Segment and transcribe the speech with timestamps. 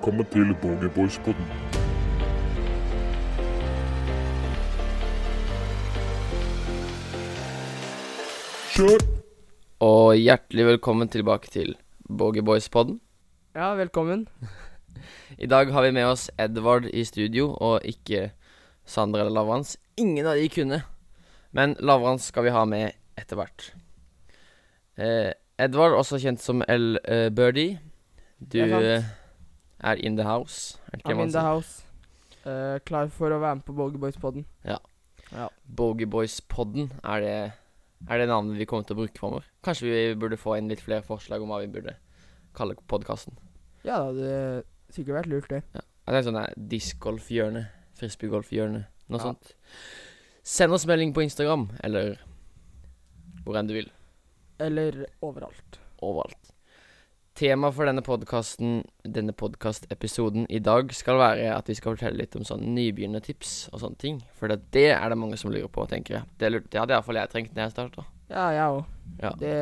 [0.00, 1.48] Velkommen til Bogeyboys-podden.
[8.72, 9.04] Kjør!
[9.84, 11.74] Og hjertelig velkommen tilbake til
[12.08, 12.96] Bogeyboys-podden.
[13.52, 14.24] Ja, velkommen.
[15.44, 18.30] I dag har vi med oss Edvard i studio, og ikke
[18.88, 19.76] Sander eller Lavrans.
[20.00, 20.80] Ingen av de kunne,
[21.52, 23.68] men Lavrans skal vi ha med etter hvert.
[24.96, 26.94] Eh, Edvard, også kjent som L.
[27.04, 27.82] eh, Birdie.
[28.40, 29.19] Du Det
[29.82, 30.78] er in the house.
[30.92, 31.84] Er I'm in the house.
[32.44, 34.44] Uh, klar for å være med på Bogeyboys-podden.
[35.68, 37.52] Bogeyboys-podden, er
[38.08, 39.44] er det navnet vi kommer til å bruke framover?
[39.64, 41.98] Kanskje vi burde få inn litt flere forslag om hva vi burde
[42.56, 43.36] kalle podkasten?
[43.84, 44.64] Ja, det hadde
[44.96, 45.60] sikkert vært lurt, det.
[45.76, 45.82] Ja.
[46.10, 47.66] Det er sånn discgolfhjørne,
[48.00, 49.24] frisbeegolfhjørne, noe Ja.
[49.28, 49.52] sånt.
[50.42, 52.16] Send oss melding på Instagram, eller
[53.44, 53.90] hvor enn du vil.
[54.58, 55.78] Eller overalt.
[56.00, 56.39] Overalt.
[57.40, 58.82] Tema for denne podkasten,
[59.16, 63.80] denne podkastepisoden i dag, skal være at vi skal fortelle litt om sånn nybegynnertips og
[63.80, 64.18] sånne ting.
[64.36, 66.28] For det, det er det mange som lurer på, tenker jeg.
[66.42, 68.04] Det, lur- det hadde iallfall jeg trengt når jeg starta.
[68.28, 68.90] Ja, jeg òg.
[69.22, 69.30] Ja.
[69.40, 69.54] Det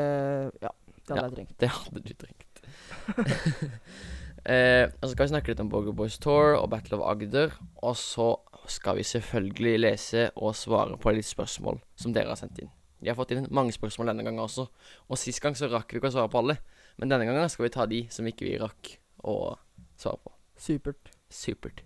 [0.64, 0.72] Ja,
[1.06, 1.22] det hadde Ja.
[1.22, 1.54] jeg trengt.
[1.62, 2.62] Det hadde du trengt.
[4.50, 7.54] eh, og så skal vi snakke litt om Boger Boys Tour og Battle of Agder.
[7.78, 8.32] Og så
[8.66, 12.74] skal vi selvfølgelig lese og svare på litt spørsmål som dere har sendt inn.
[12.98, 14.66] Vi har fått inn mange spørsmål denne gangen også,
[15.06, 16.58] og sist gang så rakk vi ikke å svare på alle.
[16.98, 19.54] Men denne gangen skal vi ta de som ikke vi rakk å
[19.94, 20.32] svare på.
[20.58, 21.12] Supert.
[21.30, 21.84] Supert.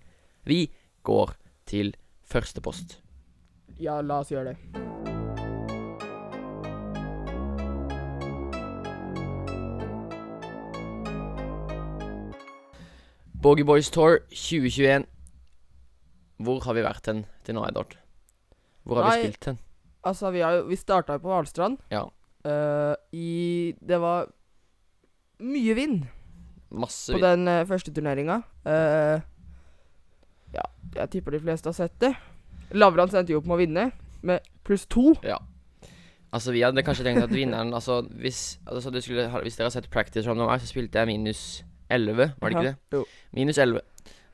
[0.49, 0.71] Vi
[1.05, 1.35] går
[1.69, 1.93] til
[2.25, 2.97] første post.
[3.77, 4.57] Ja, la oss gjøre det.
[13.43, 15.05] Bogey Boys Tour 2021.
[16.43, 17.99] Hvor har vi vært hen til nå, Edvard?
[18.87, 19.65] Hvor har vi spilt hen?
[20.09, 21.83] Altså, vi, har vi starta jo på Hvalstrand.
[21.93, 22.07] Ja.
[22.47, 24.33] Uh, I Det var
[25.43, 26.05] mye vind
[26.73, 28.39] Masse på den eh, første turneringa.
[28.65, 29.21] Eh,
[30.55, 30.63] ja,
[30.97, 32.15] jeg tipper de fleste har sett det.
[32.73, 33.85] Lavran endte jo opp med å vinne,
[34.25, 35.13] med pluss to.
[36.33, 39.69] Altså, vi hadde kanskje tenkt at vinneren Altså, hvis, altså, du skulle, ha- hvis dere
[39.69, 41.43] har sett practice from meg, så spilte jeg minus
[41.93, 42.97] 11, var det ikke Ja, det?
[42.97, 43.05] jo.
[43.37, 43.81] Minus 11.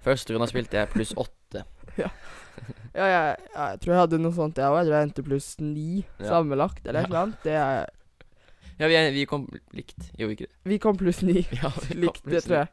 [0.07, 1.65] Første runde spilte jeg pluss 8.
[2.99, 4.79] Ja, jeg, ja, jeg tror jeg hadde noe sånt, jeg òg.
[4.81, 6.25] Jeg tror jeg endte pluss ni Ja.
[6.33, 7.43] sammenlagt, eller et eller annet.
[7.45, 7.87] Det er
[8.79, 9.97] Ja, vi, vi kom likt.
[10.17, 10.57] Gjorde vi ikke det?
[10.71, 11.41] Vi kom pluss ni.
[11.63, 12.69] Ja, vi kom Likt det, pluss tror jeg.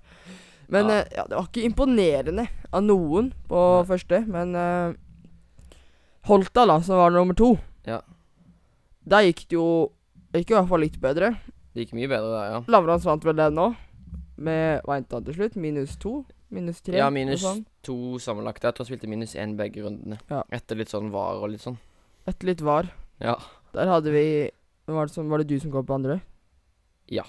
[0.68, 1.00] Men Ja.
[1.02, 3.88] eh, ja, det var ikke imponerende av noen på Nei.
[3.90, 4.94] første, men uh,
[6.26, 7.52] Holta, da, som var nummer to
[7.86, 8.00] Ja.
[9.06, 9.66] Der gikk det jo
[10.34, 11.30] Det gikk i hvert fall litt bedre.
[11.76, 12.62] Det gikk mye bedre der, ja.
[12.74, 13.76] Lavrans vant vel den òg,
[14.38, 15.56] med hva endte han til slutt?
[15.56, 16.26] Minus to?
[16.52, 16.98] Minus tre?
[17.00, 17.62] Ja, minus sånn.
[17.86, 18.64] to sammenlagt.
[18.64, 20.18] Jeg tror han spilte minus én begge rundene.
[20.32, 20.42] Ja.
[20.56, 21.78] Etter litt sånn var og litt sånn.
[22.28, 22.90] Etter litt var.
[23.24, 23.38] Ja.
[23.76, 24.26] Der hadde vi
[24.94, 26.20] var det, som, var det du som kom på andre?
[27.10, 27.24] Ja.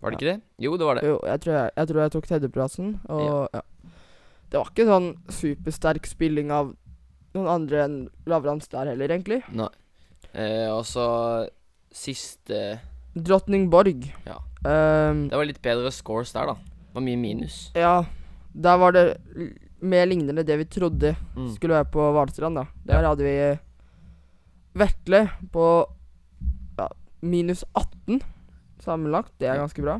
[0.00, 0.40] Var det ikke det?
[0.62, 1.06] Jo, det var det.
[1.08, 3.62] Jo, jeg tror jeg, jeg, tror jeg tok tredjeplassen, og ja.
[4.48, 6.70] Det var ikke sånn supersterk spilling av
[7.36, 7.96] noen andre enn
[8.30, 9.42] Lavrans der heller, egentlig.
[9.52, 9.68] Nei.
[10.32, 11.04] Eh, og så
[11.92, 12.78] siste
[13.18, 14.06] Drottningborg.
[14.28, 14.38] Ja.
[14.64, 16.54] Um, Det var litt bedre scores der, da.
[16.54, 17.58] Det var mye minus.
[17.76, 18.04] ja,
[18.54, 19.04] der var det
[19.80, 21.50] mer lignende det vi trodde Mm.
[21.54, 22.64] skulle være på Hvalstrand, da.
[22.88, 23.58] Der hadde vi
[24.78, 25.20] Vetle
[25.52, 25.97] på ja,
[27.20, 28.22] minus 18
[28.82, 29.32] sammenlagt.
[29.38, 29.98] Det er ganske bra.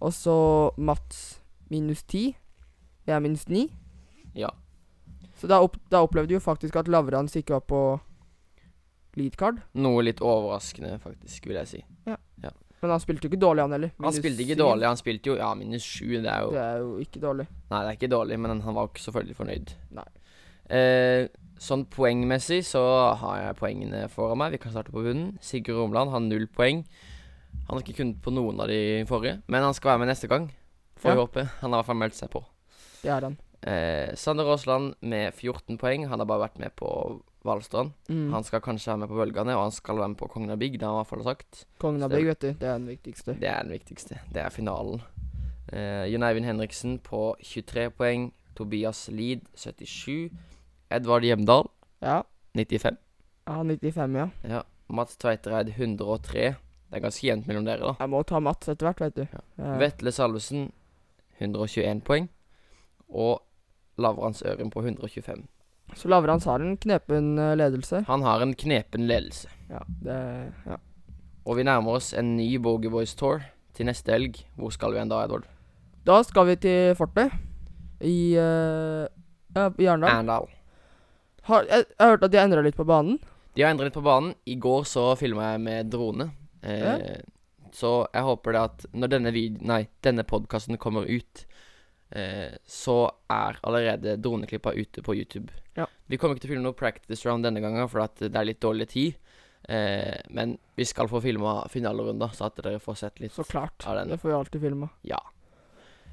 [0.00, 0.36] Og så
[0.76, 1.40] Mats
[1.70, 2.36] minus 10.
[3.08, 3.66] Jeg er minus 9.
[4.38, 4.50] Ja.
[5.38, 7.82] Så da, opp, da opplevde du jo faktisk at Lavrans ikke var på
[9.18, 9.60] lead card.
[9.78, 11.80] Noe litt overraskende, faktisk, vil jeg si.
[12.06, 12.16] Ja
[12.78, 13.90] Men han spilte jo ikke dårlig, han heller.
[14.04, 14.60] Han spilte ikke 7.
[14.60, 14.86] dårlig.
[14.86, 16.04] Han spilte jo ja, minus 7.
[16.22, 17.48] Det er jo Det er jo ikke dårlig.
[17.72, 19.72] Nei, det er ikke dårlig, men han var jo ikke selvfølgelig fornøyd.
[19.98, 20.08] Nei.
[20.78, 21.22] Eh,
[21.58, 22.82] sånn poengmessig så
[23.20, 24.52] har jeg poengene foran meg.
[24.54, 25.36] Vi kan starte på bunnen.
[25.42, 26.84] Sigurd Romland har null poeng.
[27.68, 30.28] Han har ikke kunnet på noen av de forrige, men han skal være med neste
[30.30, 30.50] gang.
[30.98, 31.26] Får vi Ja.
[31.26, 31.44] håpe.
[31.60, 32.44] Han har i hvert fall meldt seg på.
[33.02, 33.38] Det er han.
[33.62, 36.06] Eh, Sander Aasland med 14 poeng.
[36.08, 37.92] Han har bare vært med på Hvalstrand.
[38.08, 38.30] Mm.
[38.32, 40.58] Han skal kanskje være med på Bølgene, og han skal være med på Kongen av
[40.58, 40.78] Bygg.
[40.78, 41.64] Det har han i hvert fall sagt.
[41.78, 42.52] Kongen av Bygg, vet du.
[42.52, 43.38] Det er den viktigste.
[43.38, 44.18] Det er den viktigste.
[44.32, 45.02] Det er finalen.
[45.72, 48.32] Eh, Jon Eivind Henriksen på 23 poeng.
[48.56, 50.30] Tobias Lid 77.
[50.90, 51.68] Edvard Hjemdal
[52.00, 52.22] Ja.
[52.54, 52.96] 95.
[53.46, 54.28] Ja, 95, ja.
[54.48, 54.62] Ja.
[54.88, 56.54] Mats Tveitereid 103.
[56.88, 57.94] Det er ganske jevnt mellom dere, da.
[58.00, 59.38] Jeg må ta Mats etter hvert, vet du.
[59.58, 59.74] Ja.
[59.80, 60.70] Vetle Salvesen
[61.40, 62.28] 121 poeng.
[63.08, 63.42] Og
[63.98, 65.44] Lavrans Øren på 125.
[65.96, 68.02] Så Lavrans har en knepen eh, ledelse.
[68.08, 69.48] Han har en knepen ledelse.
[69.70, 70.18] Ja, det
[70.66, 70.76] Ja.
[71.48, 73.40] Og vi nærmer oss en ny Bogey Boys Tour
[73.72, 74.36] til neste helg.
[74.56, 75.46] Hvor skal vi en da, Edvard?
[76.04, 77.32] Da skal vi til fortet
[78.04, 79.08] i uh,
[79.56, 80.10] ja, i Arendal.
[80.10, 80.48] Arendal.
[81.48, 83.18] Har, jeg, jeg har hørt at de har endra litt på banen.
[83.56, 84.34] De har endret på banen.
[84.46, 86.30] I går så filma jeg med drone.
[86.62, 87.18] Eh,
[87.72, 91.42] Så jeg håper det at når denne vid nei, denne podkasten kommer ut
[92.16, 92.94] eh, så
[93.30, 95.52] er allerede droneklippa ute på YouTube.
[95.76, 95.84] Ja.
[96.08, 98.60] Vi kommer ikke til å filme noe practice round denne gangen, for det er litt
[98.64, 99.18] dårlig tid.
[99.68, 103.84] Eh, men vi skal få filma finalerunder, så at dere får sett litt Så klart.
[103.86, 104.08] av den.
[104.14, 104.88] Det får vi alltid filma.
[105.02, 105.20] Ja.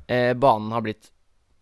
[0.07, 1.07] Eh, banen har blitt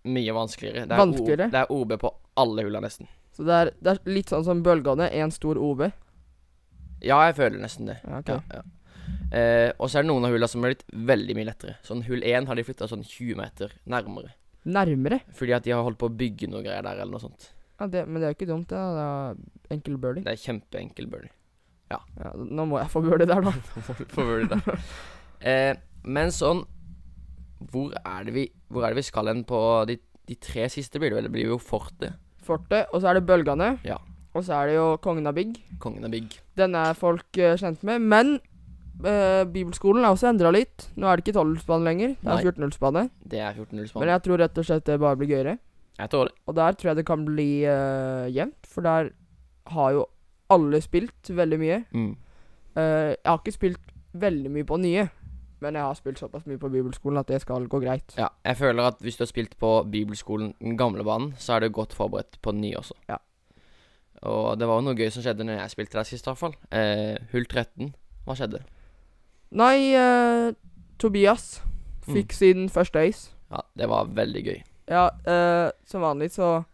[0.10, 0.88] mye vanskeligere.
[0.88, 1.48] Det er, Vanskeligere?
[1.48, 3.08] O, det er OB på alle hulla, nesten.
[3.34, 5.10] Så det er, det er litt sånn som bølgene.
[5.10, 5.88] Én stor OB.
[7.04, 7.98] Ja, jeg føler nesten det.
[8.06, 8.32] Ja, ok.
[8.36, 8.64] Ja, ja.
[9.34, 11.76] Eh, og så er det noen av hulla som er blitt veldig mye lettere.
[11.86, 14.36] Sånn Hull 1 har de flytta sånn 20 meter nærmere.
[14.64, 15.20] Nærmere.
[15.36, 17.50] Fordi at de har holdt på å bygge noe greier der, eller noe sånt.
[17.82, 18.80] Ja, det, men det er jo ikke dumt, det.
[18.80, 20.24] Det er enkel birdie.
[20.24, 21.34] Det er kjempeenkel birdie.
[21.92, 22.00] Ja,
[22.34, 23.52] nå må jeg få birdie der, da.
[24.16, 24.88] få vel der.
[25.44, 25.74] Eh,
[26.08, 26.64] men sånn
[27.72, 29.60] hvor er, det vi, hvor er det vi skal hen på
[29.90, 29.98] de,
[30.30, 31.28] de tre siste, blir det vel?
[31.28, 32.20] Det blir jo Fortet.
[32.46, 33.74] Fortet, og så er det Bølgene.
[33.88, 34.00] Ja.
[34.34, 35.58] Og så er det jo Kongen av Big.
[35.84, 36.40] Kongen av Big.
[36.58, 38.02] Den er folk eh, kjent med.
[38.02, 38.34] Men
[39.06, 40.88] eh, bibelskolen er også endra litt.
[40.98, 42.16] Nå er det ikke 12-hullsbane lenger.
[42.18, 42.40] Det Nei.
[42.40, 43.06] er 14-hullsbane.
[43.34, 45.58] Det er 14 Men jeg tror rett og slett det bare blir gøyere.
[46.00, 46.36] Jeg tror det.
[46.50, 49.12] Og der tror jeg det kan bli eh, jevnt, for der
[49.74, 50.06] har jo
[50.54, 51.80] alle spilt veldig mye.
[51.94, 52.14] Mm.
[52.76, 55.08] Eh, jeg har ikke spilt veldig mye på nye,
[55.64, 58.14] men jeg har spilt såpass mye på bibelskolen at det skal gå greit.
[58.20, 61.64] Ja, jeg føler at hvis du har spilt på bibelskolen, den gamle banen, så er
[61.66, 62.98] du godt forberedt på den nye også.
[63.10, 63.18] Ja.
[64.24, 66.40] Og det var jo noe gøy som skjedde når jeg spilte der sist, i hvert
[66.40, 66.54] fall.
[66.72, 67.90] Eh, hull 13.
[68.28, 68.62] Hva skjedde?
[69.52, 70.54] Nei, eh,
[71.00, 71.62] Tobias
[72.04, 72.14] Mm.
[72.18, 73.30] fikk sin første ace.
[73.52, 74.58] Ja, det var veldig gøy.
[74.92, 76.66] Ja, eh, som vanlig så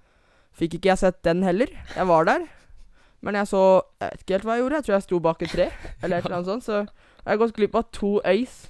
[0.57, 1.67] fikk ikke jeg sett den heller.
[1.95, 2.47] Jeg var der.
[3.21, 4.75] Men jeg så Jeg vet ikke helt hva jeg gjorde.
[4.79, 5.67] Jeg tror jeg sto bak et tre,
[6.01, 6.63] eller et eller annet sånt.
[6.63, 8.69] Så jeg har gått glipp av to ace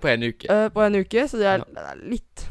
[0.00, 0.48] På en uke.
[0.48, 2.46] Uh, på en uke, så det er, det er litt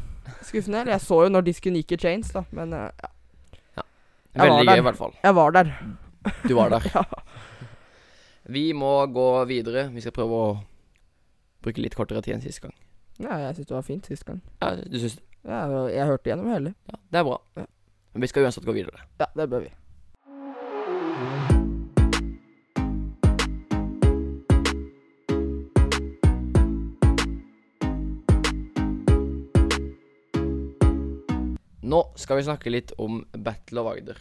[0.46, 0.82] skuffende.
[0.82, 3.10] Eller jeg så jo når disken gikk i chains, da, men uh, ja.
[3.80, 3.86] ja.
[4.44, 5.16] veldig gøy, i hvert fall.
[5.24, 5.72] Jeg var der.
[6.46, 6.86] Du var der.
[6.96, 7.04] ja.
[8.50, 9.88] Vi må gå videre.
[9.94, 10.52] Vi skal prøve å
[11.64, 12.74] bruke litt kortere tid enn sist gang.
[13.20, 14.40] ja, jeg syns det var fint sist gang.
[14.62, 15.26] Ja, du syns det?
[15.48, 16.74] Ja, jeg hørte gjennom hele.
[16.90, 17.36] Ja, det er bra.
[17.56, 17.66] Ja.
[18.12, 19.04] Men vi skal uansett gå videre.
[19.20, 19.70] Ja, det bør vi.
[31.90, 34.18] Nå skal vi snakke litt om Battle of Agder.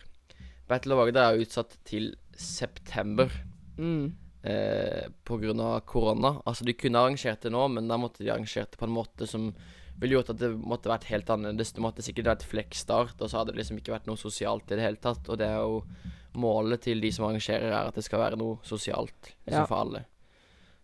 [0.70, 3.30] Battle of Agder er utsatt til september
[3.78, 4.14] Mm.
[4.44, 5.82] eh, pga.
[5.86, 6.42] korona.
[6.48, 9.28] Altså, de kunne arrangert det nå, men da måtte de arrangert det på en måte
[9.28, 9.54] som
[10.00, 11.74] ville gjort at det måtte vært helt annerledes.
[11.74, 14.76] Det måtte sikkert vært flekkstart, og så hadde det liksom ikke vært noe sosialt i
[14.78, 15.28] det hele tatt.
[15.30, 15.84] Og det er jo
[16.40, 19.66] målet til de som arrangerer, er at det skal være noe sosialt liksom Ja.
[19.66, 20.06] for alle.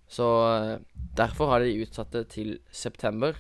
[0.10, 0.28] Så
[0.76, 0.80] eh,
[1.16, 3.36] derfor har de utsatt det til september.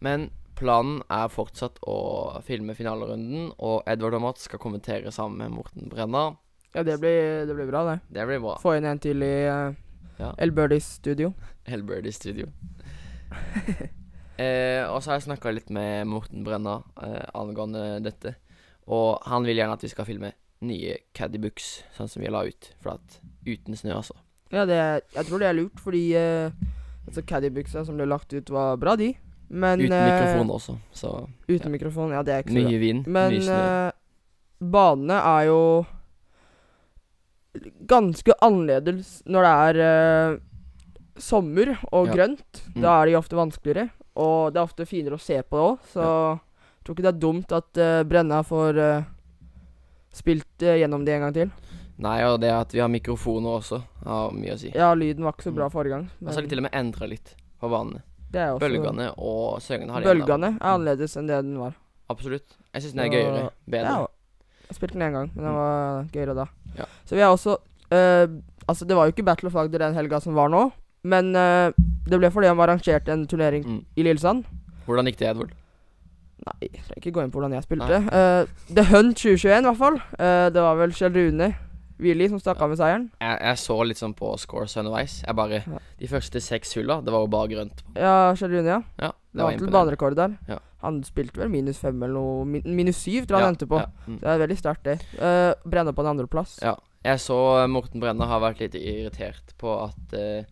[0.00, 1.98] Men planen er fortsatt å
[2.46, 6.32] filme finalerunden, og Edvard og Mats skal kommentere sammen med Morten Brenna.
[6.74, 7.98] Ja, det blir, det blir bra, det.
[8.14, 8.56] Det blir bra.
[8.62, 9.70] Få inn en til i uh,
[10.18, 10.32] Ja.
[10.36, 10.52] El
[10.82, 11.32] studio.
[11.64, 12.48] Elberdis studio.
[14.36, 18.34] eh, og så har jeg snakka litt med Morten Brenna eh, angående dette.
[18.88, 20.32] Og han vil gjerne at vi skal filme
[20.66, 22.72] nye Caddybooks, sånn som vi la ut.
[22.82, 24.18] For at uten snø, altså.
[24.50, 24.80] Ja, det,
[25.14, 26.50] jeg tror det er lurt, fordi eh,
[27.06, 29.12] altså Caddy-buksa som ble lagt ut, var bra, de.
[29.50, 31.12] Men Uten eh, mikrofon også, så
[31.48, 32.68] Uten mikrofon, ja, det er ikke så bra.
[32.70, 33.60] mye vind, Men mye snø.
[33.88, 33.92] eh,
[34.60, 35.60] banene er jo
[37.88, 39.78] ganske annerledes når det er
[40.34, 40.38] uh,
[41.18, 42.12] sommer og Ja.
[42.14, 42.60] grønt.
[42.74, 42.82] Mm.
[42.84, 45.78] Da er de ofte vanskeligere, og det er ofte finere å se på det òg,
[45.92, 46.04] så
[46.38, 48.82] jeg tror ikke det er dumt at uh, Brenna får
[50.14, 51.50] spilt gjennom det en gang til.
[51.98, 54.70] Nei, og det at vi har mikrofoner også, har mye å si.
[54.74, 55.72] Ja, lyden var ikke så bra Mm.
[55.74, 56.04] forrige gang.
[56.22, 58.02] Og så har de til og med endra litt på banene.
[58.32, 60.02] Også, Bølgene og søgene har.
[60.02, 61.72] Bølgene er annerledes enn det den var.
[62.10, 62.56] Absolutt.
[62.74, 63.50] Jeg syns den er gøyere.
[63.68, 63.94] Bedre.
[63.94, 64.06] Ja,
[64.68, 65.58] jeg spilte den én gang, men den Mm.
[65.58, 66.46] var gøyere da.
[66.78, 66.84] Ja.
[67.04, 67.56] Så vi har også
[67.92, 68.26] uh,
[68.68, 70.70] Altså, det var jo ikke Battle of Agder den helga som var nå,
[71.04, 71.72] men uh,
[72.06, 73.84] det ble fordi han arrangerte en turnering Mm.
[73.96, 74.44] i Lillesand.
[74.86, 75.50] Hvordan gikk det, Edvard?
[76.46, 77.96] Nei, jeg trenger ikke gå inn på hvordan jeg spilte.
[78.12, 78.44] Uh,
[78.74, 79.96] The Hunt 2021, i hvert fall.
[80.52, 81.48] Det var vel Kjell Rune
[81.98, 83.08] Willy som stakk av med seieren.
[83.20, 85.20] Jeg, jeg så litt sånn på scores underveis.
[85.26, 85.82] Jeg bare Ja.
[85.98, 87.82] De første seks hulla, det var jo bare grønt.
[87.96, 88.82] Ja, Kjell ja.
[88.98, 90.36] Ja, Det var til banerekord der.
[90.48, 90.58] Ja.
[90.82, 92.44] Han spilte vel minus fem eller noe.
[92.46, 93.80] Min, minus syv, tror jeg han endte på.
[94.06, 94.20] Mm.
[94.20, 95.00] Det er veldig sterkt, det.
[95.18, 96.60] Uh, Brenna på en andreplass.
[96.62, 96.76] ja.
[97.06, 97.36] Jeg så
[97.70, 100.48] Morten Brenna har vært litt irritert på at eh,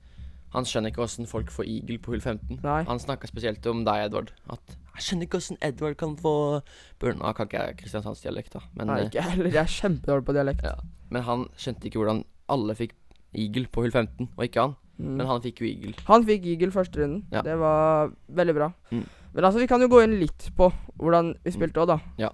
[0.54, 2.60] han skjønner ikke åssen folk får eagle på hull 15.
[2.62, 2.82] Nei.
[2.88, 4.30] Han snakka spesielt om deg, Edvard.
[4.50, 6.62] At 'Jeg skjønner ikke åssen Edvard kan få
[7.00, 9.50] burn Nå kan ikke kristiansandsdialekt, da, men, Nei, ikke heller.
[9.50, 10.62] Jeg er kjempedårlig på dialekt.
[10.64, 10.74] Ja.
[11.10, 12.94] men han skjønte ikke hvordan alle fikk
[13.34, 14.74] eagle på hull 15, og ikke han.
[14.98, 15.16] Mm.
[15.18, 15.94] Men han fikk jo eagle.
[16.06, 17.26] Han fikk eagle første runden.
[17.32, 17.42] Ja.
[17.42, 18.70] Det var veldig bra.
[18.90, 19.04] Mm.
[19.34, 21.98] Men altså, vi kan jo gå inn litt på hvordan vi spilte òg, da.
[22.18, 22.30] Ja.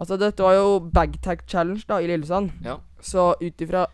[0.00, 2.50] Altså, dette var jo bagtag challenge da, i Lillesand.
[2.64, 2.78] Ja.
[3.00, 3.86] Så ut ifra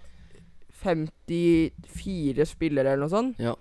[0.86, 3.54] 54 spillere eller noe sånt, Ja.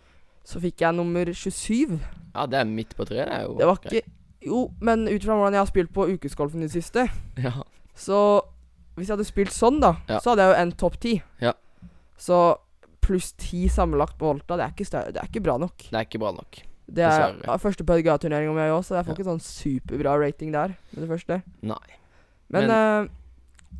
[0.46, 2.00] så fikk jeg nummer 27.
[2.36, 3.28] Ja, det er midt på treet.
[3.30, 4.02] Det er jo Det var ikke
[4.46, 7.64] Jo, men ut fra hvordan jeg har spilt på ukesgolfen i det siste, Ja.
[7.96, 8.42] så
[8.96, 10.20] Hvis jeg hadde spilt sånn, da, Ja.
[10.20, 11.22] så hadde jeg jo endt topp ti.
[11.42, 11.52] Ja.
[12.18, 12.56] Så
[13.02, 15.78] pluss ti sammenlagt på Volta, det er ikke, større, det er ikke bra nok.
[15.78, 16.62] Det er ikke bra nok.
[16.88, 19.14] Det er ja, første PDGA-turneringa mi òg, så jeg får Ja.
[19.16, 21.44] ikke sånn superbra rating der med det første.
[21.62, 21.76] Nei.
[22.50, 23.10] Men, Men- eh,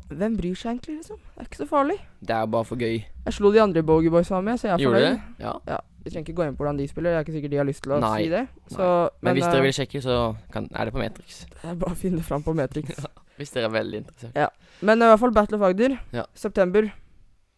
[0.06, 1.18] hvem bryr seg egentlig, liksom?
[1.34, 1.96] Det er ikke så farlig.
[2.22, 3.00] Det er bare for gøy.
[3.26, 5.20] Jeg slo de andre Bogieboys var med, så jeg er Gjorde fornøyd.
[5.40, 5.46] det?
[5.72, 5.78] Ja.
[6.06, 7.66] Vi trenger ikke gå inn på hvordan de spiller, det er ikke sikkert de har
[7.66, 8.12] lyst til å Nei.
[8.22, 8.42] si det.
[8.70, 8.86] Så,
[9.26, 10.18] Men, hvis eh, dere vil sjekke, så
[10.54, 11.40] kan, er det på Matrix.
[11.62, 13.00] Det er bare å finne fram på Matrix.
[13.36, 14.62] Hvis dere er veldig interessert.
[14.86, 15.96] Men i hvert fall Battle of Agder.
[16.14, 16.22] Ja.
[16.32, 16.86] September.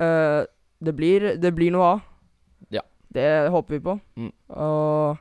[0.01, 0.41] Eh,
[0.81, 2.01] det, blir, det blir noe av.
[2.75, 2.83] Ja.
[3.15, 3.95] Det håper vi på.
[4.19, 4.33] Mm.
[4.57, 5.21] Og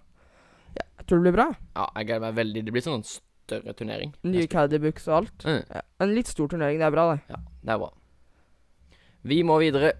[0.79, 1.45] ja, jeg tror det blir bra.
[1.75, 2.63] Ja, jeg gleder meg veldig.
[2.65, 3.05] Det blir sånn en
[3.47, 4.13] større turnering.
[4.27, 5.47] Nye caddy books og alt.
[5.47, 5.63] Mm.
[5.73, 5.81] Ja.
[6.03, 7.21] En litt stor turnering, det er bra, det.
[7.31, 7.93] Ja, det er bra.
[9.27, 9.93] Vi må videre.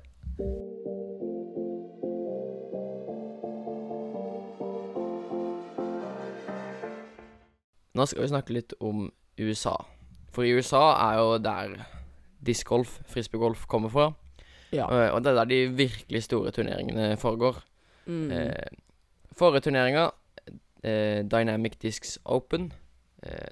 [7.97, 9.07] Nå skal vi snakke litt om
[9.41, 9.73] USA.
[10.33, 11.77] For i USA er jo der
[12.45, 14.09] discgolf, frisbeegolf, kommer fra.
[14.75, 14.85] Ja.
[14.91, 17.63] Eh, Og det er der de virkelig store turneringene foregår.
[18.05, 18.31] Mm.
[18.31, 18.67] Eh,
[19.33, 20.09] forrige turneringa,
[20.83, 22.71] eh, Dynamic Discs Open,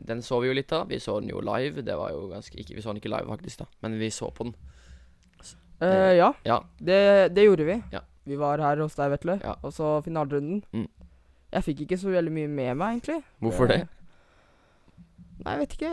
[0.05, 0.87] den så vi jo litt av.
[0.89, 1.81] Vi så den jo live.
[1.81, 4.29] Det var jo ganske ikke, Vi så den ikke live, faktisk, da, men vi så
[4.31, 4.55] på den.
[5.81, 6.59] Eh, ja, Ja.
[6.79, 7.81] det, det gjorde vi.
[7.91, 7.99] Ja.
[8.25, 9.39] Vi var her hos deg, Vetle.
[9.43, 9.55] Ja.
[9.61, 10.63] Og så finalerunden.
[10.73, 10.87] Mm.
[11.51, 13.23] Jeg fikk ikke så veldig mye med meg, egentlig.
[13.43, 13.81] Hvorfor det?
[13.81, 13.91] Eh,
[15.45, 15.91] Nei, jeg vet ikke.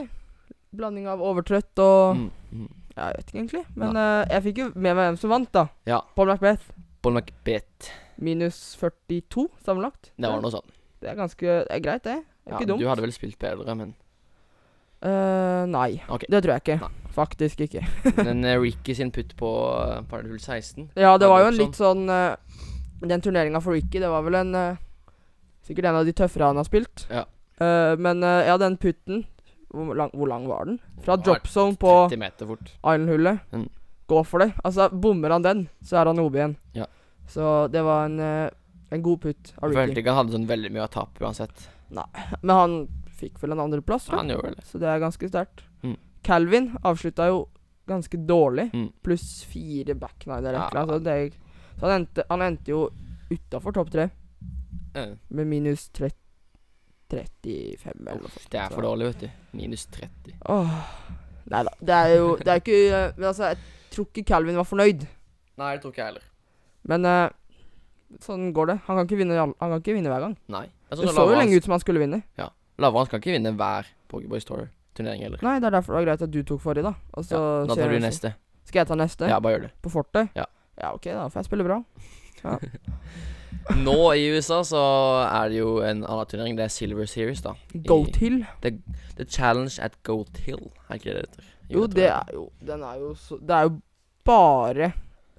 [0.73, 2.69] Blanding av overtrøtt og Mm, mm.
[2.97, 3.65] Ja, Jeg vet ikke egentlig.
[3.77, 5.67] Men eh, jeg fikk jo med meg hvem som vant, da.
[5.89, 6.01] Ja.
[6.17, 6.63] Paul Macbeth.
[7.03, 7.91] Paul Macbeth.
[8.23, 10.13] Minus 42 sammenlagt.
[10.17, 10.69] Det var noe sånn.
[11.01, 12.19] Det er ganske Det er greit, det.
[12.43, 12.83] Det er ikke dumt.
[12.83, 13.95] du hadde vel spilt bedre, men
[15.03, 15.97] Eh, nei.
[16.15, 16.29] Ok.
[16.31, 16.91] Det tror jeg ikke.
[17.11, 17.81] Faktisk ikke.
[18.23, 21.59] Men eh, Ricky sin putt på uh, par hull 16 Ja, det var jo en
[21.59, 22.37] litt sånn eh,
[23.03, 24.79] Den turneringa for Ricky, det var vel en eh,
[25.67, 27.05] Sikkert en av de tøffere han har spilt.
[27.11, 27.25] Ja.
[27.59, 29.25] Eh, men eh, ja, den putten
[29.73, 30.79] hvor lang, hvor lang var den?
[31.03, 32.73] Fra Var drop zone på 30 meter fort.
[32.83, 33.39] Island-hullet.
[33.57, 33.69] Mm.
[34.07, 34.51] Gå for det.
[34.65, 36.57] Altså, bommer han den, så er han OB igjen.
[36.77, 36.85] Ja.
[37.31, 38.51] Så det var en, eh,
[38.93, 41.71] en god putt av Jeg følte ikke han hadde sånn veldig mye å tape uansett.
[42.43, 42.77] Men han
[43.19, 44.25] fikk vel en andreplass, tror jeg.
[44.25, 44.67] Han gjorde vel det.
[44.69, 45.65] Så det er ganske sterkt.
[45.83, 45.97] Mm.
[46.27, 47.45] Calvin avslutta jo
[47.91, 48.93] ganske dårlig, Mm.
[49.03, 50.67] pluss fire backnider, Ja.
[50.69, 50.89] et.
[50.89, 51.35] Så, det,
[51.79, 52.91] så han, endte, han endte jo
[53.31, 54.11] utafor topp tre
[54.95, 55.19] mm.
[55.31, 56.15] med minus 30,
[57.11, 58.51] 35 eller noe sånt.
[58.51, 59.31] Det er for dårlig, vet du.
[59.59, 60.37] Minus 30.
[60.49, 60.77] Åh.
[61.53, 61.73] Nei da.
[61.81, 63.59] Det er jo Det er ikke Men altså, jeg
[63.91, 65.07] tror ikke Calvin var fornøyd.
[65.59, 66.29] Nei, det tror ikke jeg heller.
[66.89, 67.29] Men uh,
[68.23, 68.79] sånn går det.
[68.87, 70.37] Han kan ikke vinne, han kan ikke vinne hver gang.
[70.49, 70.67] Nei.
[71.01, 72.23] Det så jo lenge ut som han skulle vinne.
[72.41, 72.51] Ja.
[72.83, 75.43] Lavrans kan ikke vinne hver Pokéboys Tour-turnering heller.
[75.45, 76.95] Nei, det er derfor det var greit at du tok forrige, da.
[77.13, 78.35] Og så Ja, da tar du neste.
[78.69, 79.29] Skal jeg ta neste?
[79.29, 79.73] Ja, bare gjør det.
[79.83, 80.33] På fortet?
[80.39, 80.49] Ja.
[80.81, 81.83] Ja, ok, da får jeg spille bra.
[83.87, 84.83] Nå i USA så
[85.29, 86.57] er det jo en annen turnering.
[86.59, 87.55] Det er Silver Series, da.
[87.87, 88.43] Goat Hill.
[88.63, 91.49] The Challenge at Goat Hill, er ikke det det heter?
[91.73, 93.79] Jo, det er jo Den er jo så Det er jo
[94.25, 94.91] bare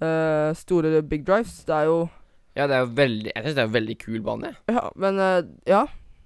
[0.01, 1.63] uh, store big drives.
[1.67, 2.07] Det er jo
[2.55, 4.51] Ja, det er jo veldig Jeg syns det er en veldig kul bane.
[4.51, 4.75] jeg.
[4.75, 5.86] Ja, men eh, Ja.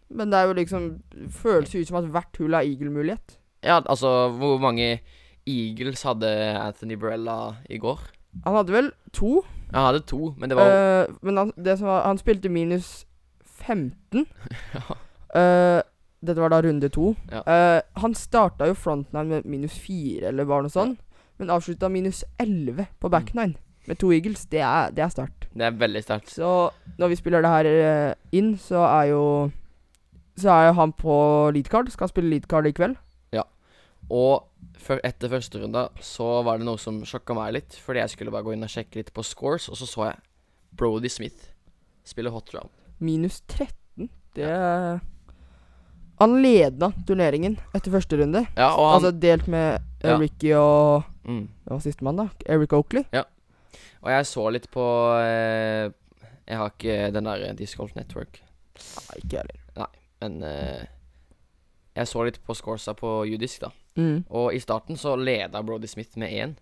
[0.09, 0.83] Men det er jo liksom
[1.29, 3.37] Føles ut som at hvert hull har eagle-mulighet.
[3.63, 5.01] Ja, altså, hvor mange
[5.47, 6.29] Eagles hadde
[6.59, 7.99] Anthony Barella i går?
[8.45, 9.43] Han hadde vel to,
[9.73, 13.05] Jeg hadde to, men det var eh, men han, det som var, han spilte minus
[13.43, 14.25] 15.
[14.73, 14.81] ja.
[15.35, 15.81] Eh,
[16.23, 17.11] dette var da runde to.
[17.29, 17.41] Ja.
[17.45, 21.01] Eh, han starta jo frontnine med minus fire, eller bare noe sånt.
[21.37, 23.53] Men avslutta minus 11 på backnine
[23.85, 24.45] med to eagles.
[24.49, 25.36] Det er, det er sterkt.
[25.57, 26.29] Det er veldig sterkt.
[26.29, 29.23] Så når vi spiller det her eh, inn, så er jo
[30.37, 31.15] Så er jo han på
[31.55, 31.89] leadcard.
[31.89, 32.97] Skal spille leadcard i kveld.
[33.33, 33.47] Ja.
[34.13, 34.45] Og
[35.03, 37.77] etter første runde så var det noe som sjokka meg litt.
[37.81, 40.21] Fordi jeg skulle bare gå inn og sjekke litt på scores, og så så jeg
[40.77, 41.49] Brody Smith
[42.05, 42.69] spille hot round.
[42.99, 44.09] Minus 13.
[44.37, 44.99] Det
[46.19, 48.45] Han leda turneringen etter første runde.
[48.57, 50.17] Ja, og han Altså delt med Ja.
[50.21, 51.47] Ricky og mm.
[51.65, 52.27] Det var sistemann, da?
[52.45, 53.03] Eric Oakley.
[54.03, 54.83] Og jeg så litt på
[55.19, 55.87] eh,
[56.47, 58.41] Jeg har ikke den der Disc Golf Network,
[58.77, 59.89] Nei, ikke heller.
[60.21, 60.85] men eh,
[61.97, 63.71] jeg så litt på scoresa på Judisk, da.
[63.97, 64.19] Mm.
[64.29, 66.53] Og i starten så leda Brody Smith med én.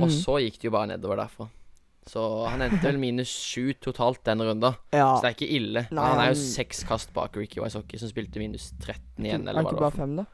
[0.00, 0.14] Og mm.
[0.14, 1.48] så gikk det jo bare nedover derfra.
[2.08, 4.74] Så han endte vel minus sju totalt den runda.
[4.92, 5.14] Ja.
[5.14, 5.84] Så det er ikke ille.
[5.90, 9.46] Men Nei, han er jo seks kast bak Ricky Wysocki, som spilte minus 13 igjen,
[9.46, 10.26] er eller det hva ikke det bare fem, da?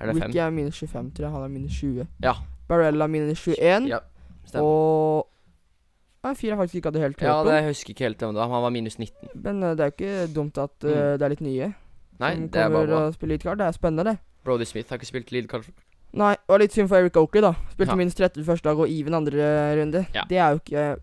[0.00, 0.16] Er det?
[0.18, 1.34] Ricky er minus 25, tror jeg.
[1.36, 2.08] Han er minus 20.
[2.24, 2.34] Ja.
[2.68, 3.88] Barella minus 21.
[3.92, 4.00] Ja,
[4.50, 4.66] stemmer.
[4.66, 5.26] og
[6.30, 7.46] en fyr jeg faktisk ikke hadde helt hørt Ja, om.
[7.46, 8.48] det jeg husker ikke helt hvem det var.
[8.52, 9.28] Han var minus 19.
[9.40, 11.18] Men eh, det er jo ikke dumt at eh, Mm.
[11.18, 11.68] det er litt nye
[12.20, 12.98] Nei, som det er bare bra.
[13.06, 13.58] og spiller lead card.
[13.58, 14.18] Det er spennende, det.
[14.44, 15.64] Brody Smith har ikke spilt lead card.
[16.12, 17.52] Nei, og litt synd for Eric Oakley, da.
[17.72, 17.96] Spilte Ja.
[17.96, 20.06] minus 13 første dag og even andre runde.
[20.14, 20.22] Ja.
[20.28, 20.96] Det er jo ikke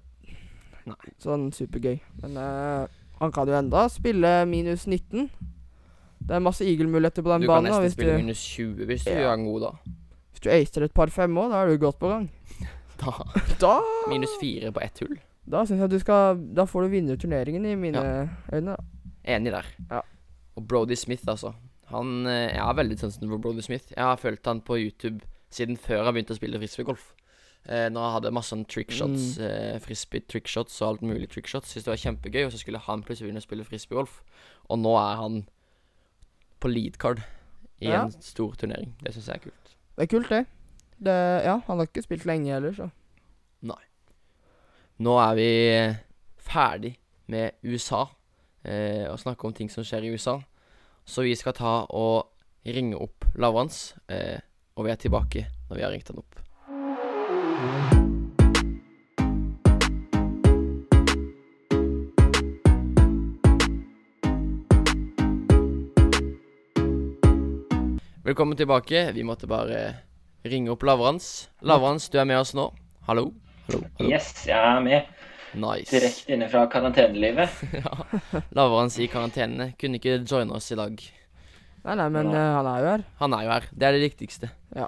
[0.85, 0.95] Nei.
[1.19, 1.99] sånn supergøy.
[2.21, 2.87] Men eh,
[3.19, 5.29] han kan jo enda spille minus 19.
[6.27, 7.71] Det er masse eagle-muligheter på den Du kan banen.
[7.71, 9.17] da, nesten hvis spille du, minus 20 hvis du Ja.
[9.35, 9.71] gjør god, da.
[10.33, 12.29] hvis du acer et par fem òg, da er du godt på gang.
[12.99, 13.11] Da
[13.61, 15.17] Da Minus fire på ett hull.
[15.49, 18.75] Da syns jeg du skal Da får du vinne turneringen i mine øyne.
[18.75, 18.77] da.
[19.25, 19.65] Enig der.
[19.91, 20.01] Ja.
[20.57, 21.53] Og Brody Smith, altså.
[21.87, 23.91] Han eh, Jeg har veldig sansen for Brody Smith.
[23.95, 27.13] Jeg har fulgt han på YouTube siden før han begynte å spille frisbeegolf.
[27.69, 29.45] Eh, når han hadde masse sånn trickshots, Mm.
[29.45, 31.67] eh, frisbee trickshots og alt mulig trickshots.
[31.73, 34.21] Syntes det var kjempegøy, og så skulle han plutselig begynne å spille frisbeegolf.
[34.69, 35.47] Og nå er han
[36.59, 37.19] på leadcard
[37.81, 38.03] i Ja.
[38.05, 38.93] en stor turnering.
[39.03, 39.75] Det syns jeg er kult.
[39.97, 40.45] Det er kult, det.
[40.97, 41.17] Det.
[41.45, 42.89] Ja, han har ikke spilt lenge heller, så.
[43.67, 43.81] Nei.
[45.03, 45.49] Nå er vi
[46.47, 46.95] ferdig
[47.27, 48.05] med USA,
[48.63, 50.39] eh, og snakke om ting som skjer i USA.
[51.07, 52.33] Så vi skal ta og
[52.67, 54.39] ringe opp Lavrans, eh,
[54.75, 56.43] og vi er tilbake når vi har ringt han opp.
[68.27, 69.11] Velkommen tilbake.
[69.15, 70.06] Vi måtte bare
[70.51, 71.49] ringe opp Lavrans.
[71.61, 72.69] Lavrans, du er med oss nå.
[73.07, 73.31] Hallo?
[73.67, 73.83] Hallo?
[73.99, 74.09] Hallo?
[74.11, 75.13] Yes, jeg er med.
[75.57, 75.89] Nice.
[75.91, 77.49] Direkte inne fra karantenelivet.
[77.79, 78.41] ja.
[78.55, 79.71] Lavrans i karantene.
[79.79, 80.97] Kunne ikke joine oss i dag.
[81.87, 82.39] Nei, nei, men Ja.
[82.41, 83.03] eh, han er jo her.
[83.21, 83.69] Han er jo her.
[83.71, 84.49] Det er det viktigste.
[84.75, 84.87] Ja.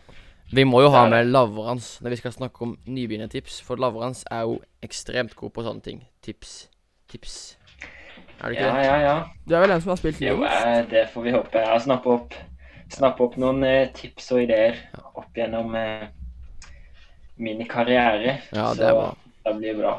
[0.52, 4.48] Vi må jo ha med Lavrans når vi skal snakke om nybegynnertips, for Lavrans er
[4.50, 6.00] jo ekstremt god på sånne ting.
[6.26, 6.68] Tips.
[7.10, 7.36] Tips.
[8.42, 8.86] Er du ikke Ja, det?
[8.86, 9.00] ja, ja.
[9.06, 9.18] ja.
[9.48, 10.66] Du er vel den som har spilt Jo, lengst?
[10.66, 11.60] Jo, det får vi håpe.
[11.60, 12.34] Jeg har snappet opp,
[12.90, 14.80] snappet opp noen eh, tips og ideer
[15.30, 16.10] opp gjennom eh,
[17.38, 18.42] min karriere.
[18.52, 19.16] Ja, det er bra.
[19.46, 19.94] det blir bra.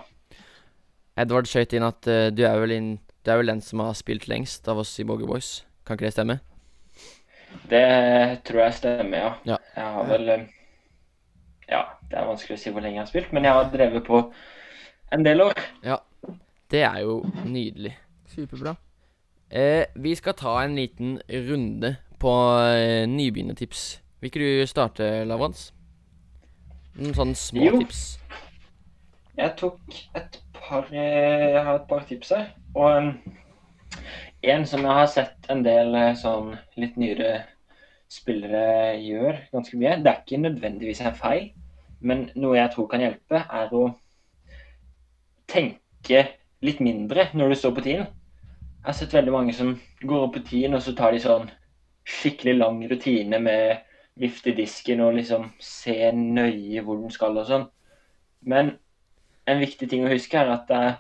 [1.16, 3.92] Edvard skøyt inn at uh, du er vel inn Du er vel den som har
[3.98, 5.66] spilt lengst av oss i Bogger Boys.
[5.84, 6.38] Kan ikke det stemme?
[7.68, 9.32] Det tror jeg stemmer, ja.
[9.44, 9.58] Ja.
[9.76, 10.46] Jeg har vel eh,
[11.68, 14.06] Ja, det er vanskelig å si hvor lenge jeg har spilt, men jeg har drevet
[14.06, 14.22] på
[15.12, 15.60] en del år.
[15.84, 15.98] Ja.
[16.70, 17.92] Det er jo nydelig.
[18.30, 18.76] Superbra.
[19.50, 22.32] Eh, vi skal ta en liten runde på
[22.70, 24.00] eh, nybegynnertips.
[24.20, 25.70] Vil ikke du starte, Lavans?
[27.00, 27.78] Noen sånne små Jo.
[27.80, 28.00] tips.
[29.38, 32.50] Jeg tok et par eh, Jeg har et par tips her.
[32.74, 33.14] Og um,
[34.42, 37.46] en som jeg har sett en del eh, sånn litt nyere
[38.10, 39.96] spillere gjør ganske mye.
[40.02, 41.50] Det er ikke nødvendigvis en feil,
[42.00, 43.84] men noe jeg tror kan hjelpe, er å
[45.50, 46.24] tenke
[46.62, 48.08] litt mindre når du står på tiden.
[48.80, 51.48] Jeg har sett veldig mange som går opp på tiden, og så tar de sånn
[52.08, 53.86] skikkelig lang rutine med
[54.20, 57.66] vifte disken og liksom se nøye hvor den skal og sånn.
[58.40, 58.74] Men
[59.48, 60.94] en viktig ting å huske er at det er,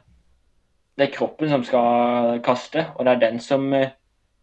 [0.98, 3.96] det er kroppen som skal kaste, og det er den som eh,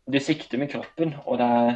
[0.08, 1.72] Du sikter med kroppen, og det er,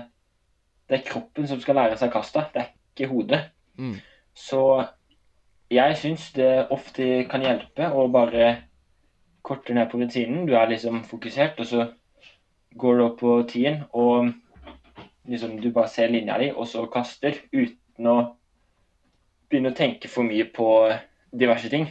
[0.88, 3.40] det er kroppen som skal lære seg å kaste, det er ikke hodet.
[3.76, 3.98] Mm.
[4.32, 4.62] Så
[5.68, 8.54] jeg syns det ofte kan hjelpe å bare
[9.44, 10.46] korte ned på rutinen.
[10.48, 11.86] Du er liksom fokusert, og så
[12.80, 14.32] går du opp på tien, og
[15.32, 18.18] liksom du bare ser linja di, og så kaster uten å
[19.52, 20.68] begynne å tenke for mye på
[21.32, 21.88] diverse ting.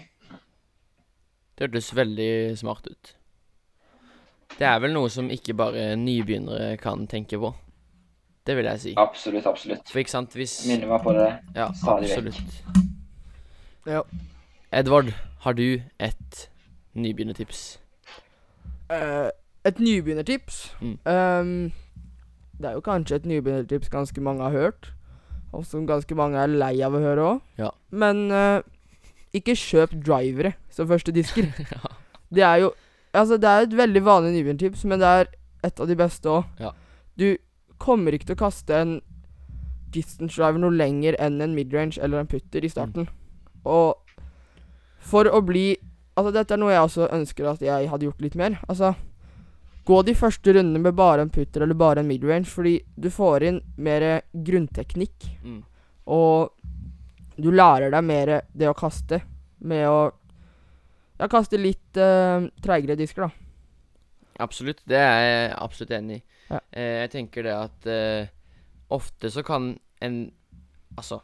[1.57, 3.15] Det hørtes veldig smart ut.
[4.59, 7.53] Det er vel noe som ikke bare nybegynnere kan tenke på.
[8.47, 8.95] Det vil jeg si.
[8.99, 9.91] Absolutt, absolutt.
[9.93, 11.29] For ikke sant, hvis Minner meg på det.
[11.55, 12.31] Ja, stadig vekk.
[12.31, 12.89] absolutt.
[13.87, 14.01] Ja.
[14.73, 15.13] Edvard,
[15.45, 16.49] har du et
[16.95, 17.81] nybegynnertips?
[18.91, 19.29] Uh,
[19.65, 20.77] et nybegynnertips.
[20.81, 20.97] Mm.
[21.07, 21.73] Ehm,
[22.61, 24.93] det er jo kanskje et nybegynnertips ganske mange har hørt,
[25.53, 27.41] og som ganske mange er lei av å høre òg.
[27.59, 27.71] Ja.
[27.91, 28.61] Men eh,
[29.35, 31.49] ikke kjøp drivere som første disker.
[31.75, 31.97] ja.
[32.31, 32.73] Det er jo
[33.11, 35.25] Altså, det er et veldig vanlig nybegynnertips, men det er
[35.67, 36.45] et av de beste òg.
[36.63, 36.69] Ja.
[37.19, 37.35] Du
[37.83, 38.93] kommer ikke til å kaste en
[39.91, 43.09] distance driver noe lenger enn en midrange eller en putter i starten.
[43.67, 43.99] Og
[45.01, 45.73] for å bli
[46.19, 48.59] Altså, dette er noe jeg også ønsker at jeg hadde gjort litt mer.
[48.69, 48.91] Altså
[49.89, 53.47] Gå de første rundene med bare en putter eller bare en midrange, fordi du får
[53.49, 55.27] inn mer grunnteknikk.
[55.43, 55.63] Mm.
[56.07, 56.53] Og
[57.41, 59.23] du lærer deg mer det å kaste
[59.65, 60.01] med å
[61.21, 63.31] ja, kaste litt uh, treigere disker, da.
[64.41, 64.81] Absolutt.
[64.89, 66.23] Det er jeg absolutt enig i.
[66.51, 66.61] Ja.
[66.73, 68.31] Eh, jeg tenker det at eh,
[68.91, 70.21] ofte så kan en
[70.99, 71.21] Altså,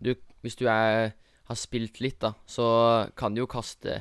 [0.00, 1.10] du, hvis du er,
[1.44, 2.64] har spilt litt, da, så
[3.20, 3.98] kan du jo kaste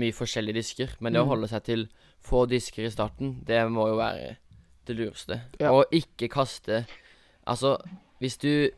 [0.00, 0.94] mye forskjellige disker.
[1.04, 1.28] Men det å Mm.
[1.34, 1.82] holde seg til
[2.22, 4.36] få disker i starten, det må jo være
[4.86, 5.40] det lureste.
[5.60, 5.72] Ja.
[5.74, 6.84] Og ikke kaste
[7.42, 7.74] Altså,
[8.22, 8.70] hvis du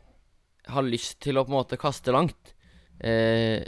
[0.73, 2.55] har lyst til å på en måte kaste langt
[2.97, 3.61] eh,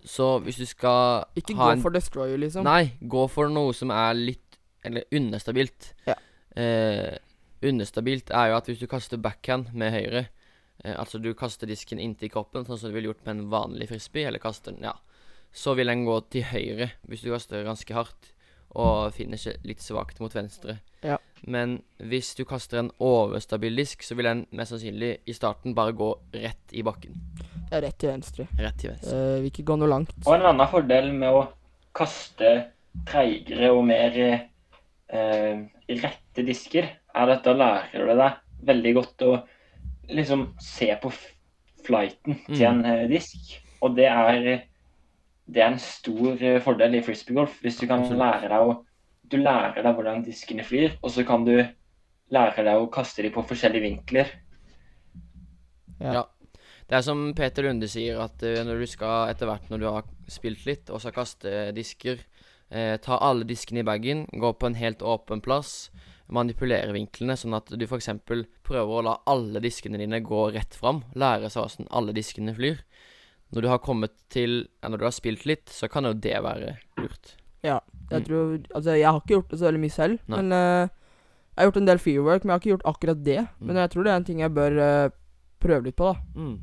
[0.00, 2.64] Så hvis du skal Ikke ha gå for destroyer, liksom.
[2.64, 4.56] Nei, gå for noe som er litt
[4.86, 5.92] Eller understabilt.
[6.08, 6.16] Ja.
[6.56, 7.18] Eh,
[7.66, 10.22] understabilt er jo at hvis du kaster backhand med høyre
[10.84, 13.90] eh, Altså du kaster disken inntil kroppen, sånn som du ville gjort med en vanlig
[13.92, 14.96] frisbee, eller kaster den Ja.
[15.56, 18.32] Så vil den gå til høyre hvis du kaster ganske hardt
[18.76, 20.78] og finner seg litt svakt mot venstre.
[21.04, 21.16] Ja.
[21.48, 25.94] Men hvis du kaster en overstabil disk, så vil den mest sannsynlig i starten bare
[25.96, 27.16] gå rett i bakken.
[27.66, 28.48] Det er rett til venstre.
[28.60, 29.16] Rett til venstre.
[29.16, 30.12] Uh, vil ikke gå noe langt.
[30.26, 31.46] Og en annen fordel med å
[31.96, 32.52] kaste
[33.08, 35.64] treigere og mer eh,
[36.02, 39.32] rette disker, er at da lærer du deg veldig godt å
[40.12, 41.12] liksom se på
[41.86, 42.84] flighten til Mm.
[42.84, 43.10] en mm.
[43.10, 43.62] disk.
[43.80, 44.66] Og det er,
[45.46, 47.60] det er en stor eh, fordel i frisbeegolf.
[47.62, 48.22] Hvis du kan Absolutt.
[48.22, 48.82] lære deg å
[49.26, 51.56] Du lærer deg hvordan diskene flyr, og så kan du
[52.30, 54.28] lære deg å kaste dem på forskjellige vinkler.
[55.98, 56.12] Ja.
[56.14, 56.22] Ja.
[56.86, 59.86] Det er som Peter Lunde sier, at eh, når du skal etter hvert når du
[59.88, 62.22] har spilt litt, og skal kaste disker,
[62.70, 65.90] eh, ta alle diskene i bagen, gå på en helt åpen plass,
[66.30, 68.12] manipulere vinklene, sånn at du f.eks.
[68.22, 72.78] prøver å la alle diskene dine gå rett fram, lære seg hvordan alle diskene flyr.
[73.54, 76.34] Når du har kommet til ja, Når du har spilt litt, så kan jo det
[76.42, 77.36] være lurt.
[77.62, 78.22] Jeg Mm.
[78.24, 80.36] tror Altså, jeg har ikke gjort det så veldig mye selv, Nei.
[80.42, 83.38] men uh, jeg har gjort en del firework, men jeg har ikke gjort akkurat det.
[83.58, 83.66] Mm.
[83.66, 85.10] Men jeg tror det er en ting jeg bør uh,
[85.58, 86.14] prøve litt på, da.
[86.38, 86.60] Mm.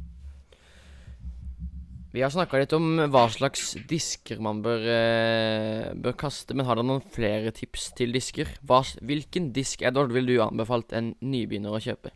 [2.14, 6.78] Vi har snakka litt om hva slags disker man bør, uh, bør kaste, men har
[6.78, 8.52] dere noen flere tips til disker?
[8.64, 12.14] Hva, hvilken disk Edvard, vil du anbefalt en nybegynner å kjøpe?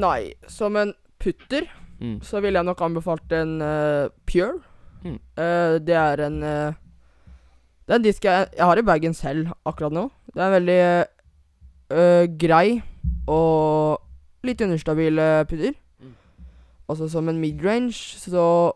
[0.00, 1.68] Nei, som en putter
[2.00, 2.18] Mm.
[2.22, 4.58] så ville jeg nok anbefalt en uh, Pure.
[5.02, 5.18] Mm.
[5.38, 6.72] Uh, det er en uh,
[7.86, 10.10] Det er en disk jeg, jeg har i bagen selv akkurat nå.
[10.34, 12.82] Det er en veldig grei
[13.30, 14.00] og
[14.46, 15.74] litt understabil putter.
[16.02, 16.14] Mm.
[16.90, 18.72] Altså som en midrange, så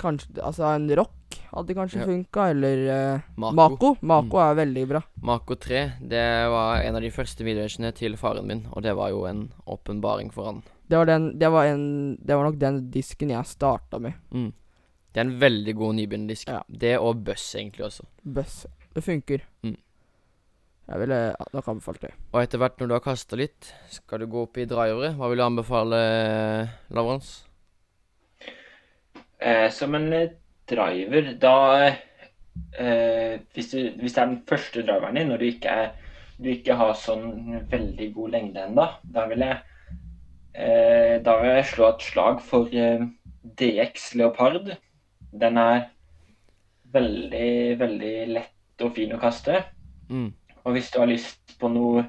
[0.00, 2.06] Kanskje Altså en rock hadde kanskje Ja.
[2.08, 2.78] funka, eller
[3.14, 3.54] uh, Mako.
[3.54, 3.96] Mako.
[4.00, 4.42] Mako Mm.
[4.50, 5.00] er veldig bra.
[5.22, 9.10] Mako 3 det var en av de første midrangeene til faren min, og det var
[9.10, 10.62] jo en åpenbaring for han.
[10.92, 11.84] Det var, den, det, var en,
[12.20, 14.12] det var nok den disken jeg starta med.
[14.28, 14.50] Mm.
[15.08, 16.50] Det er en veldig god nybegynnerdisk.
[16.52, 16.58] Ja.
[16.68, 18.04] Det og Buss egentlig også.
[18.22, 18.58] Buss.
[18.92, 19.46] Det funker.
[19.64, 19.78] Mm.
[20.92, 21.20] Jeg ville
[21.56, 22.10] nok anbefalt det.
[22.34, 25.14] Og etter hvert når du har kasta litt, skal du gå opp i drivere.
[25.16, 26.02] Hva vil du anbefale,
[26.92, 27.32] Lavrans?
[29.40, 30.36] Eh, som en eh,
[30.68, 31.56] driver, da
[31.88, 36.52] eh, hvis, du, hvis det er den første driveren din, når du ikke, er, du
[36.52, 39.62] ikke har sånn veldig god lengde ennå, da vil jeg
[40.52, 43.04] Da vil jeg slå et slag for eh,
[43.60, 44.74] DX Leopard.
[45.32, 45.86] Den er
[46.92, 49.62] veldig, veldig lett og fin å kaste.
[50.10, 50.32] Mm.
[50.62, 52.04] Og hvis du har lyst på noe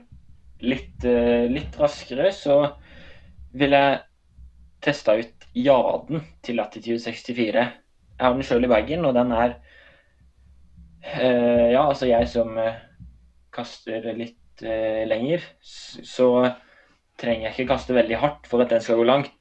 [0.63, 2.57] litt, eh, litt raskere, så
[3.53, 4.01] vil jeg
[4.83, 7.63] teste ut Jaden til Latitude 64.
[8.13, 9.55] Jeg har den sjøl i bagen, og den er
[11.03, 12.81] eh, Ja, altså jeg som eh,
[13.53, 16.29] kaster litt eh, lenger, så
[17.23, 19.31] trenger jeg ikke kaste veldig hardt for at den skal gå langt.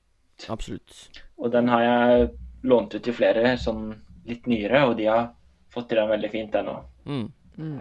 [0.53, 0.95] Absolutt.
[1.38, 2.29] Og den har jeg
[2.66, 3.88] lånt ut til flere sånn
[4.29, 5.33] litt nyere, og de har
[5.73, 6.85] fått til den veldig fint, den òg.
[7.11, 7.27] Mm.
[7.59, 7.81] Mm.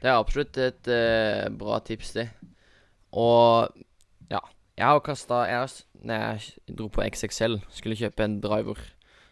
[0.00, 2.28] Det er absolutt et uh, bra tips, det.
[3.12, 3.70] Og
[4.32, 4.40] ja.
[4.74, 5.68] Jeg har kasta jeg
[6.04, 8.80] Når jeg dro på XXL, skulle kjøpe en driver,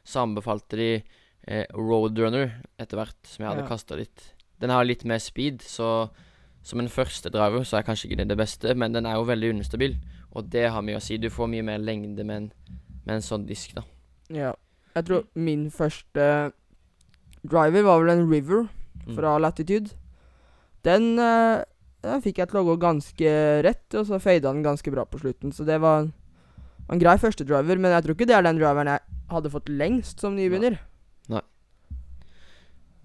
[0.07, 3.69] så anbefalte de eh, Roadrunner etter hvert, som jeg hadde Ja.
[3.69, 4.29] kasta litt.
[4.63, 6.09] Den har litt mer speed, så
[6.63, 9.25] som en første driver så er kanskje ikke det det beste, men den er jo
[9.29, 9.97] veldig understabil,
[10.33, 11.17] og det har mye å si.
[11.19, 12.51] Du får mye mer lengde med en,
[13.05, 13.83] med en sånn disk, da.
[14.33, 14.53] Ja.
[14.95, 16.53] Jeg tror min første
[17.43, 18.69] driver var vel en River
[19.03, 19.17] Mm.
[19.17, 19.97] fra Latitude.
[20.85, 21.65] Den, eh,
[22.05, 23.31] den fikk jeg til å gå ganske
[23.65, 25.51] rett, og så fada den ganske bra på slutten.
[25.51, 26.13] Så det var en,
[26.89, 29.01] en grei første driver, men jeg tror ikke det er den driveren jeg
[29.33, 30.79] hadde fått lengst som nybegynner.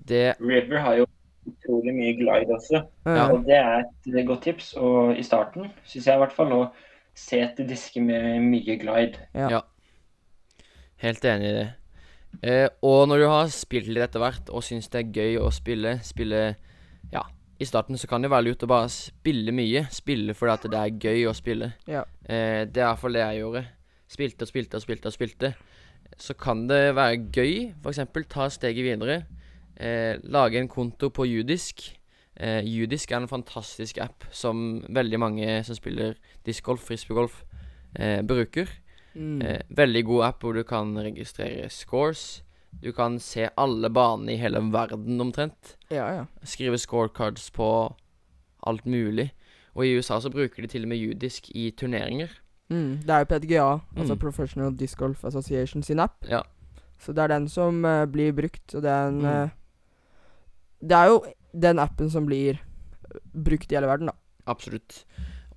[0.07, 1.05] Det River har jo
[1.47, 2.83] utrolig mye glide også.
[3.05, 3.27] Eh, Ja.
[3.33, 6.71] Og det er et godt tips og i starten, syns jeg i hvert fall, å
[7.17, 9.17] se etter disker med mye glide.
[9.33, 9.49] Ja.
[9.57, 9.61] Ja.
[11.03, 11.67] Helt enig i det.
[12.43, 15.49] Eh, og når du har spilt litt etter hvert og syns det er gøy å
[15.53, 16.55] spille, spille
[17.13, 17.21] Ja,
[17.59, 19.85] i starten så kan det være lurt å bare spille mye.
[19.93, 21.71] Spille fordi at det er gøy å spille.
[21.87, 22.03] Ja.
[22.27, 23.63] Eh, det er i hvert fall det jeg gjorde.
[24.11, 25.53] Spilte og spilte og spilte og spilte.
[26.17, 27.99] Så kan det være gøy, f.eks.
[28.29, 29.21] ta steget videre.
[29.79, 31.99] Eh, lage en konto på Judisk.
[32.39, 37.43] Eh, Judisk er en fantastisk app som veldig mange som spiller discgolf, frisbeegolf,
[37.95, 38.67] eh, bruker.
[39.15, 39.41] Mm.
[39.41, 42.43] Eh, veldig god app hvor du kan registrere scores.
[42.83, 45.75] Du kan se alle banene i hele verden omtrent.
[45.91, 46.25] ja, ja.
[46.43, 47.93] Skrive scorecards på
[48.67, 49.31] alt mulig.
[49.75, 52.27] Og i USA så bruker de til og med judisk i turneringer.
[52.69, 52.97] Mm.
[53.05, 54.19] Det er jo PDGA, altså Mm.
[54.19, 56.25] Professional Disc Golf Association sin app.
[56.29, 56.41] Ja.
[56.99, 59.25] Så det er den som uh, blir brukt, og det er en Mm.
[59.25, 59.49] eh,
[60.79, 61.21] Det er jo
[61.53, 62.59] den appen som blir
[63.33, 64.15] brukt i hele verden, da.
[64.47, 65.03] Absolutt.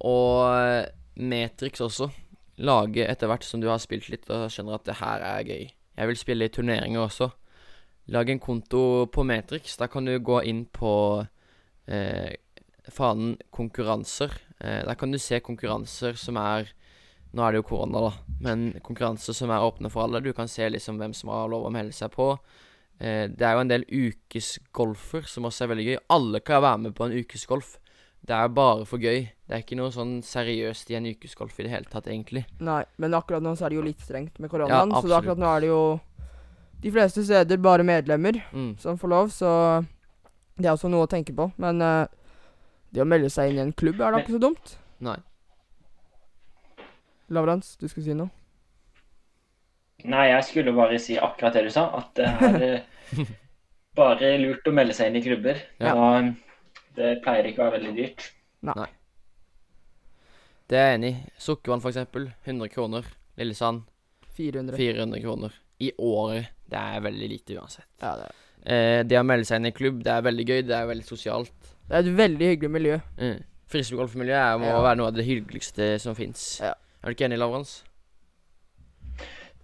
[0.00, 0.86] Og
[1.20, 2.10] Matrix også.
[2.60, 5.68] Lage etter hvert som du har spilt litt og skjønner at det her er gøy.
[5.70, 7.30] Jeg vil spille i turneringer også.
[8.10, 9.76] Lag en konto på Matrix.
[9.78, 10.92] Da kan du gå inn på
[11.86, 12.32] eh,
[12.90, 14.34] fanen konkurranser.
[14.58, 16.72] Eh, der kan du se konkurranser som er
[17.30, 20.18] Nå er det jo korona, da, men konkurranser som er åpne for alle.
[20.18, 22.32] Du kan se liksom hvem som har lov å melde seg på.
[23.00, 25.98] Eh, det er jo en del ukesgolfer som også er veldig gøy.
[26.12, 27.78] Alle kan være med på en ukesgolf.
[28.20, 29.22] Det er bare for gøy.
[29.48, 32.44] Det er ikke noe sånn seriøst i en ukesgolf i det hele tatt, egentlig.
[32.60, 35.40] Nei, men akkurat nå så er det jo litt strengt med koronaen, Ja, så akkurat
[35.40, 35.80] nå er det jo
[36.80, 38.78] de fleste steder bare medlemmer Mm.
[38.78, 39.84] som får lov, så
[40.58, 41.50] det er også noe å tenke på.
[41.56, 42.06] Men uh,
[42.92, 44.76] det å melde seg inn i en klubb er da ikke så dumt.
[45.00, 45.16] Nei.
[47.30, 48.28] Lavrans, du skulle si noe?
[50.04, 51.84] Nei, jeg skulle bare si akkurat det du sa.
[51.98, 53.26] At det er eh,
[53.96, 55.60] bare lurt å melde seg inn i klubber.
[55.82, 55.94] Ja.
[55.94, 56.32] Og
[56.96, 58.30] det pleier ikke å være veldig dyrt.
[58.70, 58.88] Nei.
[60.70, 61.22] Det er jeg enig i.
[61.42, 62.28] Sukkervann, for eksempel.
[62.46, 63.06] 100 kroner.
[63.40, 63.82] Lillesand
[64.38, 64.76] 400.
[64.78, 65.56] 400 kroner.
[65.82, 66.52] I året.
[66.70, 67.88] Det er veldig lite uansett.
[68.02, 68.40] Ja, det, er.
[68.70, 70.60] Eh, det å melde seg inn i klubb, det er veldig gøy.
[70.68, 71.72] Det er veldig sosialt.
[71.88, 72.98] det er et veldig hyggelig miljø.
[73.18, 73.40] Mm.
[73.70, 74.80] Frisbeegolfmiljøet er- må Ja.
[74.82, 76.60] være noe av det hyggeligste som fins.
[76.62, 76.74] Ja.
[77.02, 77.82] Er du ikke enig, Lavrans?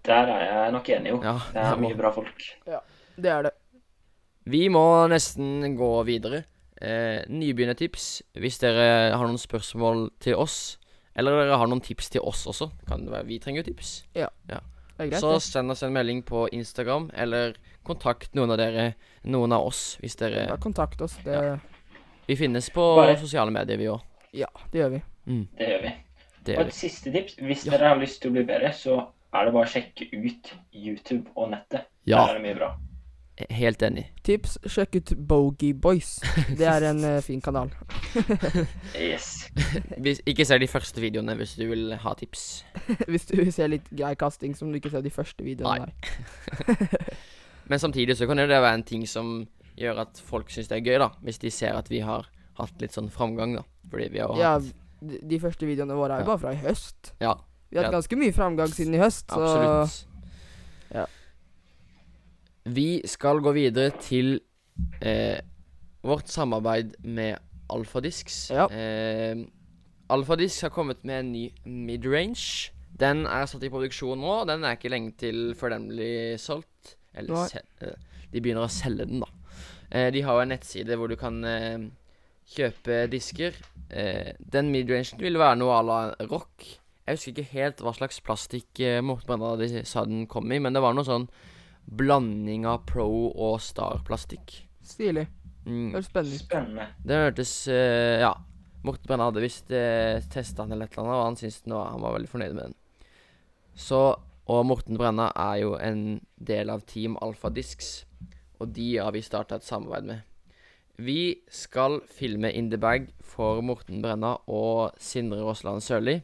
[0.06, 1.20] Der er jeg nok enig, jo.
[1.24, 1.38] Ja.
[1.52, 2.42] Det er mye bra folk.
[2.66, 2.78] Ja,
[3.16, 3.52] Det er det.
[4.46, 6.44] Vi må nesten gå videre.
[6.80, 8.22] Eh, nybegynnertips.
[8.38, 10.76] Hvis dere har noen spørsmål til oss,
[11.16, 14.04] eller dere har noen tips til oss også, kan det være vi trenger jo tips.
[14.14, 15.20] Det er greit.
[15.20, 15.42] Så det.
[15.42, 20.14] send oss en melding på Instagram, eller kontakt noen av dere, noen av oss, hvis
[20.16, 21.16] dere Bare kontakt oss.
[21.24, 21.56] Det, Ja.
[22.28, 24.00] Vi finnes på Bare- sosiale medier, vi òg.
[24.34, 25.02] ja, det gjør vi.
[25.26, 25.92] Mm, Det gjør vi.
[26.44, 26.72] det Og et vi.
[26.72, 27.34] siste tips.
[27.36, 27.70] Hvis Ja.
[27.76, 29.06] dere har lyst til å bli bedre, så
[29.40, 31.86] er det bare å sjekke ut YouTube og nettet.
[32.06, 32.68] Ja, Der er det mye bra.
[33.50, 34.06] helt enig.
[34.24, 36.14] Tips, sjekk ut Bogey Boys.
[36.56, 37.70] Det er en uh, fin kanal.
[38.96, 39.50] Yes.
[40.02, 42.64] Hvis, ikke se de første videoene hvis du vil ha tips.
[43.10, 45.92] Hvis du vil se litt grei kasting som du ikke ser de første videoene Nei.
[45.92, 46.96] der.
[47.68, 49.46] Men samtidig så kan det være en ting som
[49.76, 51.10] gjør at folk syns det er gøy, da.
[51.26, 53.64] Hvis de ser at vi har hatt litt sånn framgang, da.
[53.90, 56.30] Fordi vi har hatt Ja, de første videoene våre er jo Ja.
[56.32, 57.12] bare fra i høst.
[57.20, 57.34] Ja,
[57.70, 60.06] Vi har hatt ganske mye framgang siden i høst, så absolutt.
[60.94, 61.06] ja.
[62.66, 64.40] Vi skal gå videre til
[65.02, 65.38] eh,
[66.06, 67.38] vårt samarbeid med
[67.70, 68.50] Alfadisks.
[68.54, 68.66] Ja.
[68.70, 69.44] Eh,
[70.10, 72.72] Alfadisk har kommet med en ny midrange.
[72.96, 74.44] Den er satt i produksjon nå.
[74.48, 76.96] Den er ikke lenge til før den blir solgt.
[77.16, 77.98] Eller se, eh,
[78.32, 79.30] de begynner å selge den, da.
[79.90, 81.86] Eh, de har jo en nettside hvor du kan eh,
[82.54, 83.54] kjøpe disker.
[83.90, 86.00] Eh, den midrangen vil være noe à la
[86.30, 86.66] rock.
[87.06, 90.58] Jeg husker ikke helt hva slags plastikk eh, Morten Brenna de sa den kom i,
[90.58, 91.28] men det var noe sånn
[91.86, 94.64] blanding av Pro og Star-plastikk.
[94.82, 95.26] stilig.
[95.66, 95.92] Mm.
[95.92, 96.38] Det er spennende.
[96.38, 96.86] Spennende.
[97.02, 98.34] Det hørtes uh, Ja.
[98.86, 101.74] Morten Brenna hadde visst uh, testa den eller et eller annet, og han syntes den
[101.74, 102.76] var, han var veldig fornøyd med den.
[103.74, 104.02] Så
[104.46, 108.04] Og Morten Brenna er jo en del av Team Alfa Discs,
[108.62, 110.20] og de har vi starta et samarbeid med.
[111.02, 116.20] Vi skal filme In The Bag for Morten Brenna og Sindre Rosland Sørli.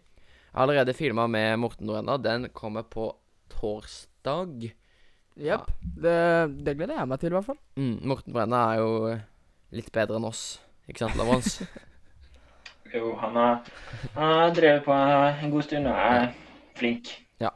[0.52, 2.18] Jeg har allerede filma med Morten Norena.
[2.20, 3.06] Den kommer på
[3.48, 4.66] torsdag.
[5.40, 5.70] Jepp.
[5.80, 6.16] Det,
[6.60, 7.56] det gleder jeg meg til, i hvert fall.
[7.80, 8.90] Mm, Morten Brenna er jo
[9.72, 10.42] litt bedre enn oss,
[10.84, 11.62] ikke sant, Lavons?
[12.92, 16.26] Jo, han har, drevet på en god stund og er
[16.76, 17.08] flink.
[17.40, 17.48] Ja.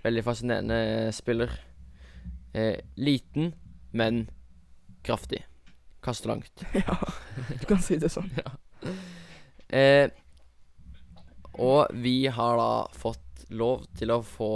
[0.00, 0.78] Veldig fascinerende
[1.12, 1.52] spiller.
[2.56, 3.50] Eh, liten,
[3.92, 4.22] men
[5.04, 5.42] kraftig.
[6.00, 6.64] Kaster langt.
[6.72, 6.96] ja,
[7.60, 8.32] du kan si det sånn.
[9.68, 10.08] Eh,
[11.58, 14.50] og vi har da fått lov til å få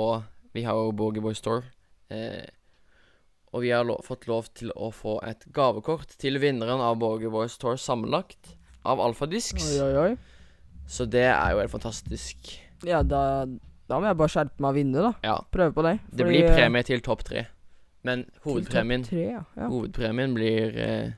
[0.52, 1.62] Vi har jo Boogieboy Store.
[2.12, 2.44] Eh,
[3.52, 7.48] og vi har lo fått lov til å få et gavekort til vinneren av Boogieboy
[7.52, 9.64] Store sammenlagt av Alfadisks.
[9.78, 10.84] Oi, oi, oi.
[10.88, 12.52] Så det er jo helt fantastisk.
[12.84, 13.46] Ja, da,
[13.88, 15.12] da må jeg bare skjerpe meg og vinne, da.
[15.24, 15.38] Ja.
[15.54, 15.94] Prøve på det.
[16.12, 17.46] Det blir eh, premie til topp tre.
[18.04, 19.42] Men hovedpremien Tre, ja.
[19.56, 19.68] ja.
[19.72, 21.10] Hovedpremien blir eh,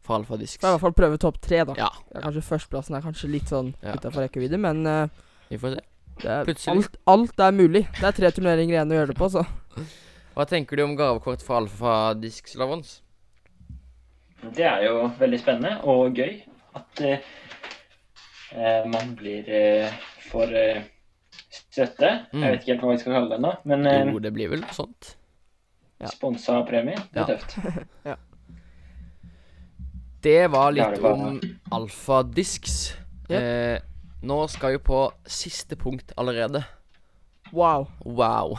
[0.00, 0.60] for Alfadisks.
[0.62, 1.76] Får i hvert fall prøve topp tre, da.
[1.76, 3.96] Ja, Ja, kanskje Førsteplassen er kanskje litt sånn Ja.
[3.98, 5.08] utafor rekkevidde, men eh,
[5.48, 5.82] vi får se.
[6.22, 7.84] det er alt, alt er mulig.
[7.98, 9.44] Det er tre turneringer igjen å gjøre det på, så.
[10.38, 12.98] Hva tenker du om gavekort for Alfadisks, Lavons?
[14.54, 16.36] Det er jo veldig spennende og gøy
[16.78, 17.24] at eh,
[18.54, 19.96] eh, man blir uh,
[20.28, 20.78] for uh,
[21.50, 22.12] støtte.
[22.30, 22.44] Mm.
[22.44, 24.52] Jeg vet ikke helt hva vi skal kalle det ennå, men uh, Jo, det blir
[24.54, 25.16] vel sånt.
[25.98, 26.06] Ja.
[26.12, 26.94] sponsa premie.
[27.10, 27.34] Det er Ja.
[27.34, 28.18] tøft.
[30.22, 31.36] Det var litt det om
[31.70, 32.92] Alfadisks.
[33.30, 33.36] Yep.
[33.38, 33.78] Eh,
[34.20, 36.64] nå skal vi på siste punkt allerede.
[37.52, 37.86] Wow.
[38.04, 38.58] Wow.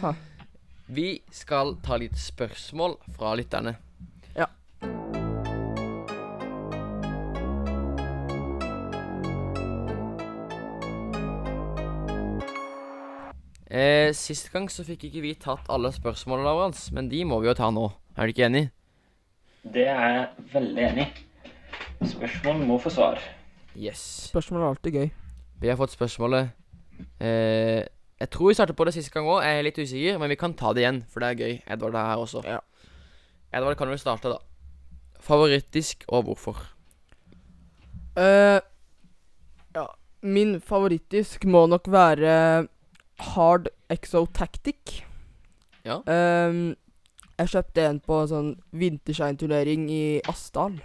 [0.00, 0.14] Ha.
[0.90, 3.76] Vi skal ta litt spørsmål fra lytterne.
[4.34, 4.48] Ja.
[13.70, 17.52] Eh, sist gang så fikk ikke vi tatt alle spørsmålene våre, men de må vi
[17.52, 17.86] jo ta nå.
[18.18, 18.66] Er du ikke enig?
[19.62, 22.08] Det er jeg veldig enig i.
[22.10, 23.22] Spørsmål må få svar.
[23.76, 24.00] Yes.
[24.30, 25.10] Spørsmål er alltid gøy.
[25.60, 26.50] Vi har fått spørsmålet
[27.20, 27.84] eh,
[28.20, 29.42] Jeg tror vi startet på det siste gang òg.
[29.44, 31.54] Jeg er litt usikker, men vi kan ta det igjen, for det er gøy.
[31.70, 32.42] Edvard er her også.
[32.44, 32.58] Ja.
[33.52, 34.40] Edvard, kan du starte, da?
[35.20, 36.60] Favorittdisk og hvorfor?
[38.18, 38.58] Uh,
[39.76, 39.86] ja,
[40.22, 42.68] min favorittdisk må nok være
[43.32, 45.00] Hard Exo Tactic.
[45.84, 46.00] Ja.
[46.04, 46.74] Um,
[47.40, 50.76] jeg kjøpte en på en sånn vintershine-turnering i Asdal.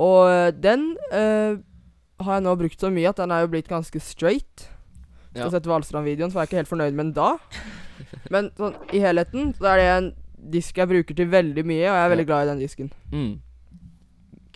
[0.00, 1.58] Og eh, den eh,
[2.24, 4.68] har jeg nå brukt så mye at den er jo blitt ganske straight.
[5.30, 5.50] Skal Ja.
[5.50, 7.36] sette Valstrand-videoen, så var jeg ikke helt fornøyd med den da.
[8.30, 10.08] Men sånn i helheten så er det en
[10.50, 12.92] disk jeg bruker til veldig mye, og jeg er veldig glad i den disken.
[13.12, 13.40] Mm.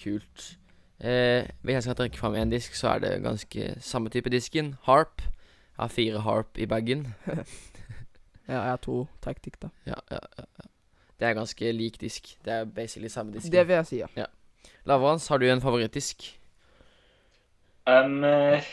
[0.02, 0.56] Kult.
[1.00, 4.74] Eh, hvis jeg skal trekke fram én disk, så er det ganske samme type disken.
[4.88, 5.20] Harp.
[5.22, 7.14] Jeg har fire Harp i bagen.
[8.46, 9.70] Ja, jeg har to Tactic, da.
[9.86, 10.64] Ja, ja, ja, ja.
[11.18, 12.26] Det er ganske lik disk.
[12.44, 13.50] Det er basically samme disken.
[13.54, 14.26] Det vil jeg si, ja.
[14.84, 16.26] Lavrans, har du en favorittdisk?
[17.84, 18.64] Um, eh,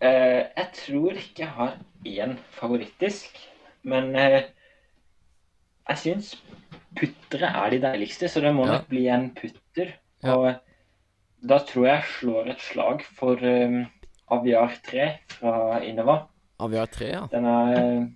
[0.00, 3.38] jeg tror ikke jeg har én favorittdisk,
[3.82, 4.42] men uh,
[5.88, 6.36] jeg syns
[6.98, 8.78] puttere er de deiligste, så det må Ja.
[8.78, 9.96] nok bli en putter.
[10.22, 10.36] Ja.
[10.36, 13.86] Og da tror jeg jeg slår et slag for um,
[14.30, 16.28] Aviar 3 fra Innova.
[16.60, 17.26] Aviar 3, ja.
[17.32, 18.08] Den er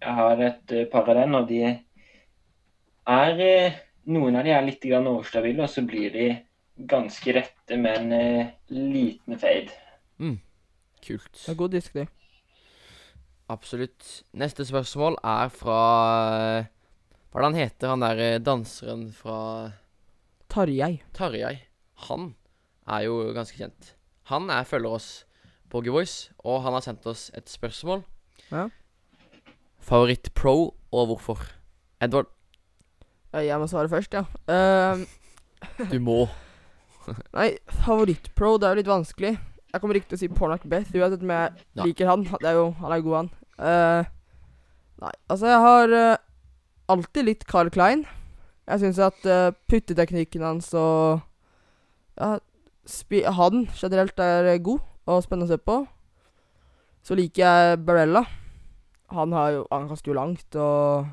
[0.00, 1.78] Jeg har et par av den, og de
[3.06, 3.74] er
[4.06, 6.28] Noen av de er litt overstabile, og så blir de
[6.88, 9.72] ganske rette men en eh, liten fade.
[11.00, 11.32] Kult.
[11.32, 12.06] Det er god disk, det.
[13.50, 14.22] Absolutt.
[14.36, 15.78] Neste spørsmål er fra
[17.30, 19.38] Hvordan Hva er det han heter, han der eh, danseren fra
[20.50, 21.00] Tarjei.
[21.14, 21.56] Tarjei.
[22.10, 22.34] Han
[22.90, 23.94] er jo ganske kjent.
[24.30, 25.08] Han er følger oss
[25.70, 28.02] på Voice, og han har sendt oss et spørsmål.
[28.50, 28.66] Ja.
[29.80, 31.46] Favoritt-pro, og hvorfor?
[32.02, 32.26] Edvard,
[33.32, 34.24] Eh, Jeg må svare først, ja.
[34.50, 35.06] Uh,
[35.92, 36.26] du må.
[37.38, 37.50] nei,
[37.84, 39.34] favorittpro, det er jo litt vanskelig.
[39.70, 41.84] Jeg kommer ikke til å si Pornak Beth, uansett om jeg Ja.
[41.84, 42.24] liker han.
[42.24, 43.30] Det er jo, Han er god, han.
[43.60, 44.02] Uh,
[45.04, 46.16] nei, altså, jeg har uh,
[46.90, 48.06] alltid litt Carl Klein.
[48.70, 51.20] Jeg syns at uh, putteteknikken hans og
[52.20, 52.38] ja,
[53.38, 55.78] han generelt er god og spennende å se på.
[57.06, 58.24] Så liker jeg Barella.
[59.10, 61.06] Han har jo Han kaster jo langt og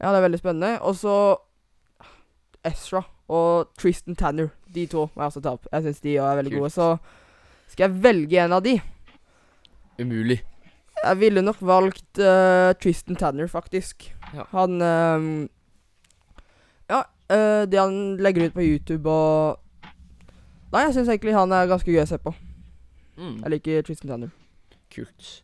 [0.00, 0.72] Ja, det er veldig spennende.
[0.82, 1.36] Og så
[2.66, 4.50] Ezra og Tristan Tanner.
[4.72, 5.68] De to må jeg også ta opp.
[5.72, 6.62] Jeg syns de òg er veldig Kult.
[6.62, 6.72] gode.
[6.72, 8.78] Så skal jeg velge en av de
[10.00, 10.38] Umulig.
[11.02, 14.06] Jeg ville nok valgt uh, Tristan Tanner, faktisk.
[14.34, 14.46] Ja.
[14.52, 15.48] Han um,
[16.90, 19.58] Ja, uh, det han legger ut på YouTube og
[20.72, 22.30] Nei, jeg syns egentlig han er ganske gøy å se på.
[23.20, 23.42] Mm.
[23.42, 24.30] Jeg liker Tristan Tanner.
[24.94, 25.42] Kult.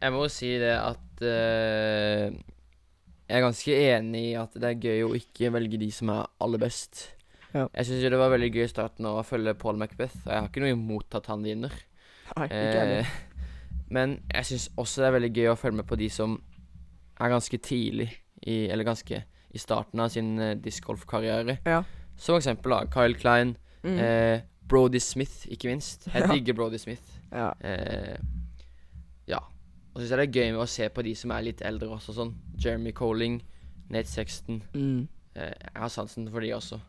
[0.00, 2.26] Jeg må jo si det at uh,
[3.28, 6.26] Jeg er ganske enig i at det er gøy å ikke velge de som er
[6.42, 7.04] aller best.
[7.54, 7.66] Ja.
[7.74, 10.60] Jeg syns det var veldig gøy i starten å følge Paul Macbeth, jeg har ikke
[10.60, 11.72] noe imot at han vinner.
[12.36, 12.82] Nei, ikke.
[12.98, 13.06] Eh,
[13.90, 16.34] men jeg syns også det er veldig gøy å følge med på de som
[17.18, 18.10] er ganske tidlig
[18.46, 21.58] i Eller ganske i starten av sin uh, discgolfkarriere.
[21.66, 21.80] Ja.
[22.20, 23.98] Som eksempel da, Kyle Klein, Mm.
[24.02, 26.08] eh, Brody Smith, ikke minst.
[26.12, 26.32] Jeg Ja.
[26.34, 27.02] digger Brody Smith.
[27.32, 27.52] ja.
[27.62, 28.18] Eh,
[29.30, 29.38] ja.
[29.94, 31.62] Og så syns jeg det er gøy med å se på de som er litt
[31.62, 32.34] eldre også, sånn.
[32.58, 33.40] Jeremy Colling,
[33.90, 34.62] Nate Sexton.
[34.74, 35.08] Mm.
[35.34, 36.80] Eh, jeg har sansen for de også.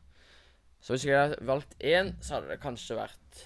[0.81, 3.45] Så hvis jeg hadde valgt én, så hadde det kanskje vært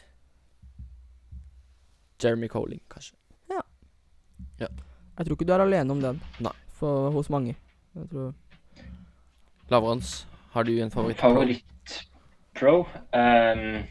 [2.24, 3.16] Jeremy Colling, kanskje.
[3.52, 3.60] Ja.
[5.18, 6.22] Jeg tror ikke du er alene om den.
[6.42, 6.54] Nei.
[6.78, 7.56] For, hos mange.
[7.96, 8.34] Jeg tror
[9.70, 11.20] Lavrans, har du en favoritt?
[11.20, 12.74] Favoritt-pro?
[13.14, 13.84] Um,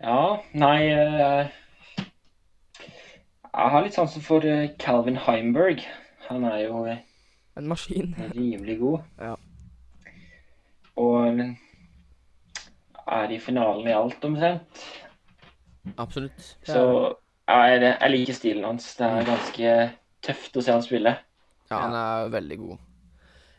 [0.00, 0.20] ja,
[0.54, 1.50] nei uh,
[3.54, 5.84] Jeg har litt sansen for eh, Calvin Heimberg.
[6.28, 6.84] Han er jo
[7.56, 8.14] En maskin.
[8.34, 8.98] rimelig god.
[9.20, 9.34] Ja.
[10.96, 11.38] Og
[13.06, 14.86] er i finalen i alt, omtrent.
[16.00, 16.56] Absolutt.
[16.64, 16.84] Er Så
[17.48, 18.88] ja, jeg, jeg liker stilen hans.
[18.96, 19.76] Det er ganske
[20.24, 21.14] tøft å se han spille.
[21.68, 22.82] Ja, han er veldig god.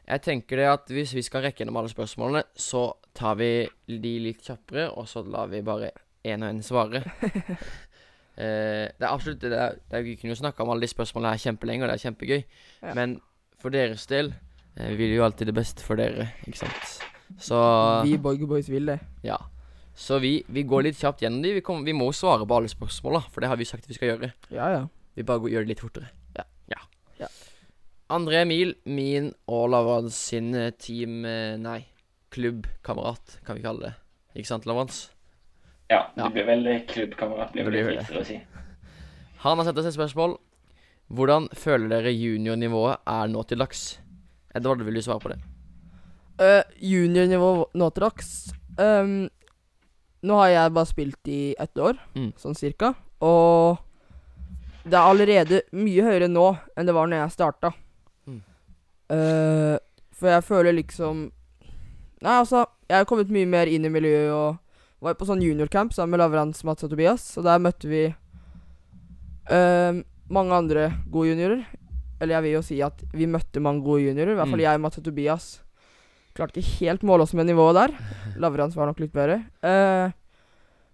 [0.05, 2.87] Jeg tenker det at hvis vi skal rekke gjennom alle spørsmålene, så
[3.17, 3.49] tar vi
[3.89, 5.91] de litt kjappere, og så lar vi bare
[6.25, 7.01] én og én svare.
[8.41, 10.93] eh, det er absolutt det er, det er, Vi kunne jo snakka om alle de
[10.93, 12.45] spørsmålene her kjempelenge, og det er kjempegøy.
[12.83, 12.93] Ja.
[12.93, 13.19] Men
[13.61, 14.33] for deres del
[14.77, 16.97] eh, vi vil jo alltid det beste for dere, ikke sant.
[17.41, 17.57] Så
[18.05, 18.99] Vi Borgerboys vil det.
[19.23, 19.37] ja.
[19.95, 21.53] Så vi, vi går litt kjapt gjennom de.
[21.55, 23.95] Vi, kom, vi må jo svare på alle spørsmåla, for det har vi sagt vi
[23.95, 24.33] skal gjøre.
[24.51, 24.81] Ja, ja.
[25.15, 26.09] Vi bare går, gjør det litt fortere.
[26.35, 26.43] Ja.
[26.73, 26.81] ja.
[27.21, 27.29] Ja.
[28.11, 31.85] André Emil, min og Lavrans sin eh, team eh, Nei,
[32.35, 33.93] klubbkamerat, kan vi kalle det.
[34.35, 35.05] Ikke sant, Lavrans?
[35.89, 36.27] Ja, Ja.
[36.27, 38.41] det blir vel klubbkamerat, blir Det blir riktigere å si.
[39.47, 40.35] Han har sett oss et spørsmål.
[41.07, 43.99] Hvordan føler dere juniornivået er nå til dags?
[44.55, 45.39] Edvard, vil du svare på det?
[46.39, 49.29] Uh, juniornivå dags um,
[50.25, 52.33] Nå har jeg bare spilt i ett år, Mm.
[52.35, 52.93] sånn cirka.
[53.21, 53.77] Og
[54.83, 57.71] det er allerede mye høyere nå enn det var når jeg starta.
[58.27, 58.41] Mm.
[59.09, 59.77] Uh,
[60.11, 61.31] for jeg føler liksom
[62.21, 64.57] Nei, altså, jeg har kommet mye mer inn i miljøet og
[65.05, 67.37] var på sånn juniorcamp sammen med Lavrans, Mats og Tobias.
[67.37, 68.05] Og der møtte vi
[69.51, 69.99] eh,
[70.33, 71.65] mange andre gode juniorer.
[72.19, 74.31] Eller jeg vil jo si at vi møtte mange gode juniorer.
[74.33, 74.65] I hvert fall Mm.
[74.65, 75.61] jeg, Mats og Tobias.
[76.35, 77.93] Klarte ikke helt måle oss med nivået der.
[78.43, 79.37] Lavrans var nok litt bedre.
[79.63, 80.11] Uh,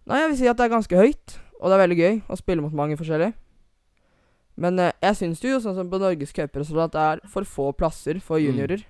[0.06, 2.38] nei, jeg vil si at det er ganske høyt, og det er veldig gøy å
[2.38, 3.34] spille mot mange forskjellige.
[4.62, 7.72] Men uh, jeg syns jo, sånn som på Norges cupresultat, sånn, det er for få
[7.78, 8.52] plasser for Mm.
[8.52, 8.84] juniorer.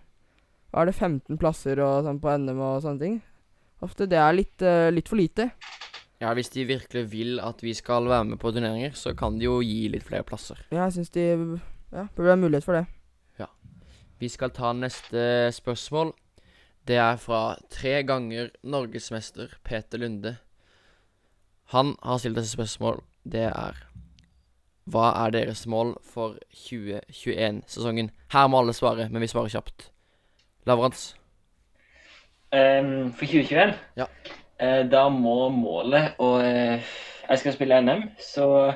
[0.72, 3.16] Da er det, 15 plasser og sånn på NM og sånne ting?
[3.84, 5.50] Ofte det er litt, uh, litt for lite.
[6.22, 9.48] Ja, hvis de virkelig vil at vi skal være med på turneringer, så kan de
[9.48, 10.60] jo gi litt flere plasser.
[10.70, 11.24] Ja, jeg syns de
[11.96, 12.84] ja, burde være mulighet for det.
[13.40, 13.48] Ja.
[14.22, 15.24] Vi skal ta neste
[15.56, 16.12] spørsmål.
[16.88, 20.38] Det er fra tre ganger norgesmester Peter Lunde.
[21.72, 23.04] Han har stilt et spørsmål.
[23.24, 23.88] Det er
[24.92, 28.10] Hva er deres mål for 2021-sesongen?
[28.34, 29.92] Her må alle svare, men vi svarer kjapt.
[30.66, 31.16] Lavrans.
[32.52, 34.06] Um, for 2021 Ja.
[34.62, 36.82] Uh, Da må målet Og uh,
[37.30, 38.74] jeg skal spille NM, så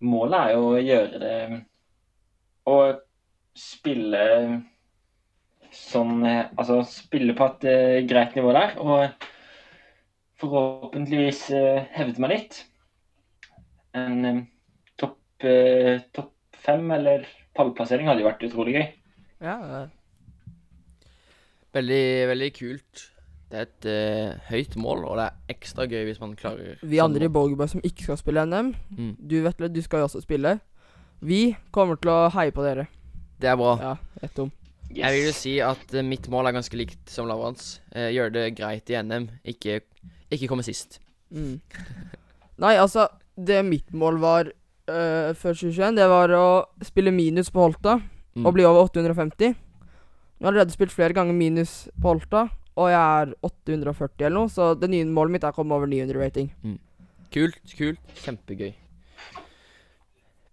[0.00, 1.60] målet er jo å gjøre det
[2.68, 2.76] Å
[3.56, 4.26] spille
[5.76, 8.76] sånn eh, Altså spille på et uh, greit nivå der.
[8.82, 9.26] Og
[10.40, 12.60] forhåpentligvis uh, hevde meg litt.
[13.96, 14.40] En um,
[15.00, 16.32] topp uh, top
[16.66, 18.88] fem eller pallplassering hadde jo vært utrolig gøy.
[19.44, 19.58] Ja,
[21.76, 23.02] Veldig, veldig kult.
[23.46, 26.98] Det er et uh, høyt mål, og det er ekstra gøy hvis man klarer Vi
[27.02, 27.54] andre i mål.
[27.70, 29.12] Som ikke skal spille NM, Mm.
[29.20, 30.58] du Vetle, du skal jo også spille.
[31.20, 32.88] Vi kommer til å heie på dere.
[33.40, 33.76] Det er bra.
[33.80, 34.50] Ja, rett om.
[34.94, 37.80] Jeg vil jo si at uh, mitt mål er ganske likt som Lavrans.
[37.94, 39.80] Uh, gjøre det greit i NM, ikke,
[40.32, 41.00] ikke komme sist.
[41.34, 41.58] Mm.
[42.62, 46.46] Nei, altså, det mitt mål var uh, før 2021, det var å
[46.86, 47.98] spille minus på Holta
[48.36, 48.44] Mm.
[48.46, 49.54] og bli over 850.
[49.56, 52.42] Jeg har allerede spilt flere ganger minus på Holta,
[52.76, 55.88] og jeg er 840 eller noe, så det nye målet mitt er å komme over
[55.88, 56.50] 900 rating.
[57.32, 58.12] Kult, kult.
[58.20, 58.74] Kjempegøy.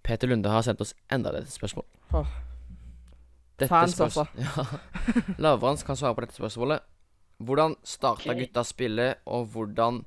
[0.03, 1.83] Peter Lunde har sendt oss enda et spørsmål.
[2.15, 2.31] Åh.
[3.59, 4.25] Dette Fans, altså.
[4.37, 4.65] Ja.
[5.37, 6.83] Lavrans kan svare på dette spørsmålet.
[7.43, 8.45] Hvordan starta okay.
[8.45, 10.03] gutta spillet, og hvordan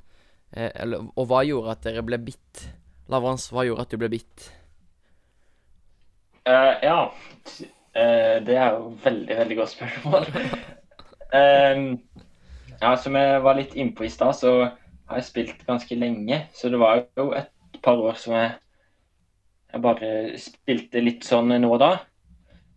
[0.52, 2.68] eh, Eller Og hva gjorde at dere ble bitt?
[3.12, 4.48] Lavrans, hva gjorde at du ble bitt?
[6.46, 6.98] Uh, ja.
[7.10, 10.26] uh, det er jo veldig, veldig godt spørsmål.
[11.34, 11.94] uh,
[12.82, 14.52] ja, som jeg var litt innpå i stad, så
[15.06, 16.44] har jeg spilt ganske lenge.
[16.54, 18.54] Så det var jo et par år som jeg,
[19.72, 21.92] jeg bare spilte litt sånn nå og da.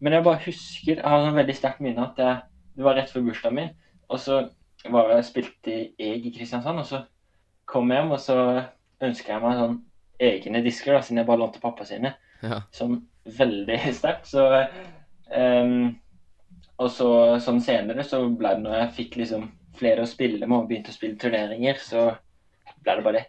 [0.01, 2.41] Men jeg bare husker Jeg har sånn veldig sterkt minne at jeg,
[2.77, 3.69] det var rett før bursdagen min.
[4.09, 4.39] Og så
[4.89, 7.01] var jeg spilte jeg i Kristiansand, og så
[7.67, 8.37] kom jeg hjem, og så
[9.03, 9.77] ønska jeg meg sånn
[10.19, 12.61] egne disker, da, siden jeg bare lånte pappa sine Ja.
[12.71, 14.27] sånn veldig sterkt.
[14.31, 14.45] Så
[15.35, 15.95] um,
[16.79, 17.09] Og så
[17.43, 20.91] sånn senere så ble det når jeg fikk liksom flere å spille med og begynte
[20.91, 22.05] å spille turneringer, så
[22.83, 23.25] ble det bare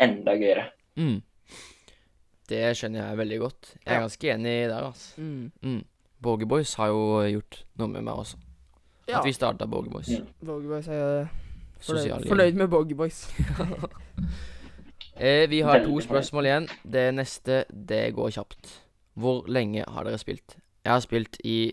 [0.00, 0.64] enda gøyere.
[0.96, 1.20] Mm.
[2.48, 3.70] Det skjønner jeg veldig godt.
[3.74, 4.00] Jeg er Ja.
[4.06, 5.20] ganske enig der, altså.
[5.20, 5.52] Mm.
[5.62, 5.84] Mm.
[6.22, 8.36] Borger Boys har jo gjort noe med meg også.
[9.08, 10.08] Ja, At vi starta Borger Boys.
[10.10, 10.22] Ja.
[10.44, 11.26] Borgerboys er
[11.80, 13.24] fornøyd, fornøyd med Borgerboys.
[15.16, 16.66] Eh, vi har to spørsmål igjen.
[16.92, 18.82] Det neste, det går kjapt.
[19.16, 20.58] Hvor lenge har dere spilt?
[20.84, 21.72] Jeg har spilt i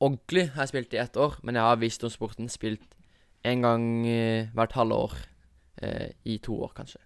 [0.00, 2.48] Ordentlig har jeg spilt i ett år, men jeg har visst om sporten.
[2.52, 2.84] Spilt
[3.44, 5.16] en gang eh, hvert halve år.
[5.82, 7.00] Eh, I to år, kanskje.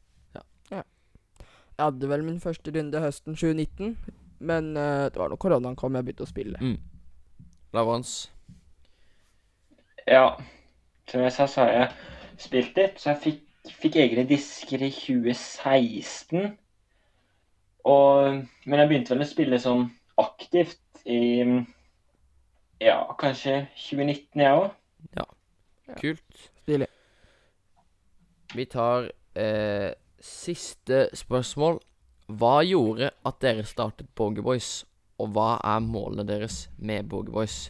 [0.70, 3.96] Jeg hadde vel min første runde høsten 2019,
[4.38, 6.60] men eh, det var når koronaen kom jeg begynte å spille.
[6.60, 6.78] Mm.
[7.74, 8.14] Lavrans.
[10.06, 10.36] Ja,
[11.10, 11.88] som jeg sa, så har jeg
[12.42, 13.00] spilt litt.
[13.00, 13.42] Så jeg fikk,
[13.82, 16.54] fikk egne disker i 2016.
[17.84, 19.88] Og, men jeg begynte vel å spille sånn
[20.20, 21.44] aktivt i
[22.80, 24.70] ja, kanskje 2019, jeg òg.
[25.16, 25.26] Ja.
[26.00, 26.46] Kult.
[26.64, 26.88] Stilig.
[28.54, 31.80] Vi tar eh, siste spørsmål.
[32.32, 34.84] Hva gjorde at dere startet Bogeyboys,
[35.20, 37.68] og hva er målene deres med Bogeyboys?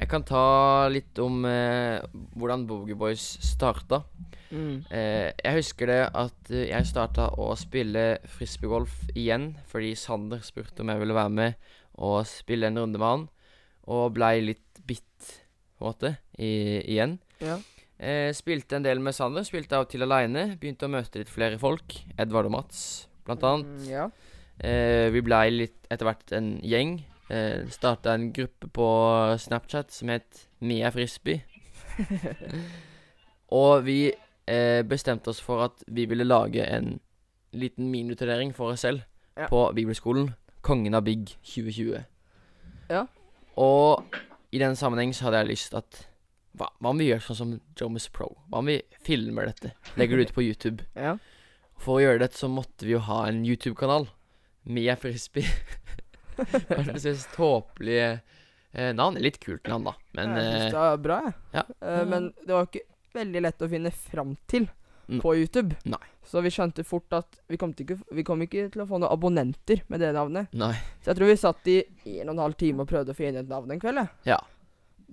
[0.00, 2.00] Jeg kan ta litt om eh,
[2.40, 4.00] hvordan Bogeyboys starta.
[4.48, 4.86] Mm.
[4.88, 10.82] Eh, jeg husker det at eh, jeg starta å spille frisbeegolf igjen fordi Sander spurte
[10.82, 11.68] om jeg ville være med
[12.00, 13.26] og spille en runde med han,
[13.92, 15.36] og blei litt bitt,
[15.76, 17.18] på en måte, i, igjen.
[17.44, 17.58] Ja.
[18.00, 20.54] Eh, spilte en del med Sander, spilte av og til aleine.
[20.56, 21.98] Begynte å møte litt flere folk.
[22.16, 22.80] Edvard og Mats,
[23.30, 23.70] blant annet.
[23.80, 24.08] Mm, ja.
[24.60, 26.98] Eh, vi blei litt etter hvert en gjeng.
[27.30, 28.88] Eh, Starta en gruppe på
[29.40, 31.40] Snapchat som het Mia Frisbee.
[33.60, 34.10] og vi
[34.46, 36.98] eh, bestemte oss for at vi ville lage en
[37.52, 39.06] liten miniturnering for oss selv
[39.38, 39.46] Ja.
[39.48, 40.34] på bibelskolen.
[40.62, 42.02] Kongen av Big 2020.
[42.90, 43.04] Ja.
[43.56, 44.04] Og
[44.52, 46.06] i den sammenheng så hadde jeg lyst at
[46.58, 48.26] hva, hva om vi gjør sånn som Jomus Pro?
[48.50, 49.70] Hva om vi filmer dette?
[49.96, 50.84] Legger det ut på YouTube?
[50.98, 51.14] Ja.
[51.80, 54.08] For å gjøre dette så måtte vi jo ha en YouTube-kanal.
[54.68, 55.48] Mia Frisbee.
[56.68, 58.10] Verdens mest tåpelige
[58.72, 59.16] eh, navn.
[59.20, 59.94] Litt kult navn, da.
[60.16, 61.34] Men jeg synes eh, det var bra, jeg.
[61.56, 61.64] ja.
[61.88, 62.84] Eh, men det var ikke
[63.16, 64.68] veldig lett å finne fram til
[65.10, 65.18] Mm.
[65.24, 65.74] på YouTube.
[65.90, 65.98] Nei.
[66.22, 69.10] Så vi skjønte fort at vi kom, ikke, vi kom ikke til å få noen
[69.10, 70.52] abonnenter med det navnet.
[70.54, 70.68] Nei.
[71.02, 71.74] Så jeg tror vi satt i
[72.20, 74.04] en og en halv time og prøvde å finne et navn en kveld.
[74.28, 74.36] Ja.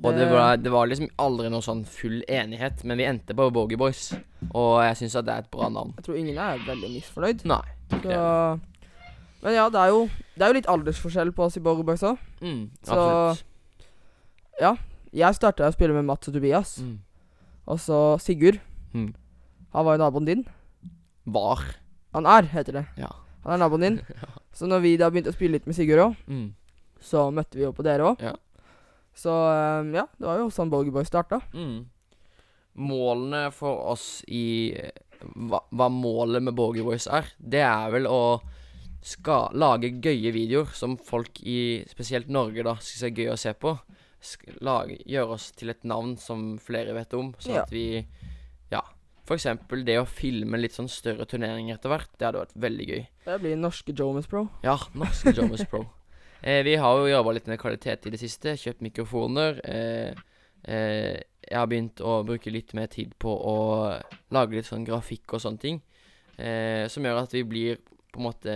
[0.03, 3.47] Og det var, det var liksom aldri noe sånn full enighet, men vi endte på
[3.51, 4.11] Boogie Boys.
[4.53, 5.93] Og jeg syns det er et bra navn.
[5.97, 7.45] Jeg tror ingen er veldig misfornøyd.
[7.49, 7.63] Nei.
[8.03, 8.59] Så,
[9.41, 10.03] men ja, det er, jo,
[10.37, 12.17] det er jo litt aldersforskjell på oss i Boogie Boys òg.
[12.41, 13.37] Mm, Så-
[14.61, 14.75] ja.
[15.13, 16.77] Jeg starta å spille med Mats og Tobias.
[16.83, 16.97] Mm.
[17.67, 18.59] Og så Sigurd.
[18.93, 19.13] Mm.
[19.73, 20.45] Han var jo naboen din.
[21.25, 21.63] Var.
[22.13, 22.85] Han er, heter det.
[22.99, 23.09] Ja.
[23.45, 23.99] Han er naboen din.
[24.57, 26.53] Så når vi da begynte å spille litt med Sigurd òg, Mm.
[26.99, 28.21] så møtte vi jo på dere òg.
[28.25, 28.31] Ja.
[29.18, 31.39] Så um, ja, det var jo sånn Borger Boys starta.
[31.57, 31.88] Mm.
[32.78, 34.76] Målene for oss i
[35.34, 38.20] hva, hva målet med Borger Boys er, det er vel å
[39.01, 43.55] ska, lage gøye videoer som folk i spesielt Norge da syns er gøy å se
[43.57, 43.74] på.
[44.65, 47.63] Lage, gjøre oss til et navn som flere vet om, sånn Ja.
[47.65, 48.05] at vi
[48.74, 48.84] Ja.
[49.28, 52.09] For eksempel det å filme litt sånn større turneringer etter hvert.
[52.18, 53.07] Det hadde vært veldig gøy.
[53.26, 54.45] Det blir norske Jomas Pro.
[54.63, 55.86] Ja, norske Jomas Pro.
[56.47, 58.53] Eh, vi har jo jobba litt med kvalitet i det siste.
[58.55, 59.57] Kjøpt mikrofoner.
[59.67, 60.13] Eh,
[60.63, 63.55] eh, jeg har begynt å bruke litt mer tid på å
[64.31, 65.81] lage litt sånn grafikk og sånne ting.
[66.39, 67.81] Eh, som gjør at vi blir
[68.13, 68.55] på en måte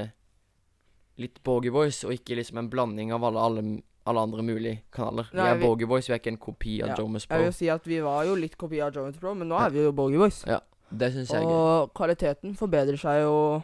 [1.20, 3.64] litt Borgie Boys, og ikke liksom en blanding av alle, alle,
[4.08, 5.28] alle andre mulige kanaler.
[5.34, 7.30] Nei, vi er vi- Borgy Boys, vi er ikke en kopi av Ja, Jomus Jeg
[7.30, 7.44] Pro.
[7.44, 9.84] vil si at vi var jo litt kopi av Jomas Pro, men nå er vi
[9.84, 10.46] jo Borgie Boys.
[10.92, 11.44] Det synes jeg.
[11.44, 13.64] Og kvaliteten forbedrer seg jo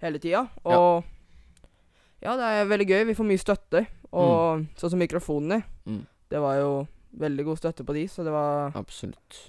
[0.00, 0.48] hele tida.
[0.64, 0.72] Og
[1.04, 1.17] ja.
[2.20, 3.02] Det er veldig gøy.
[3.10, 3.84] Vi får mye støtte.
[4.16, 5.62] Og sånn som mikrofonene.
[5.86, 6.04] Mm.
[6.28, 6.70] Det var jo
[7.18, 9.42] veldig god støtte på de, så det var Absolutt.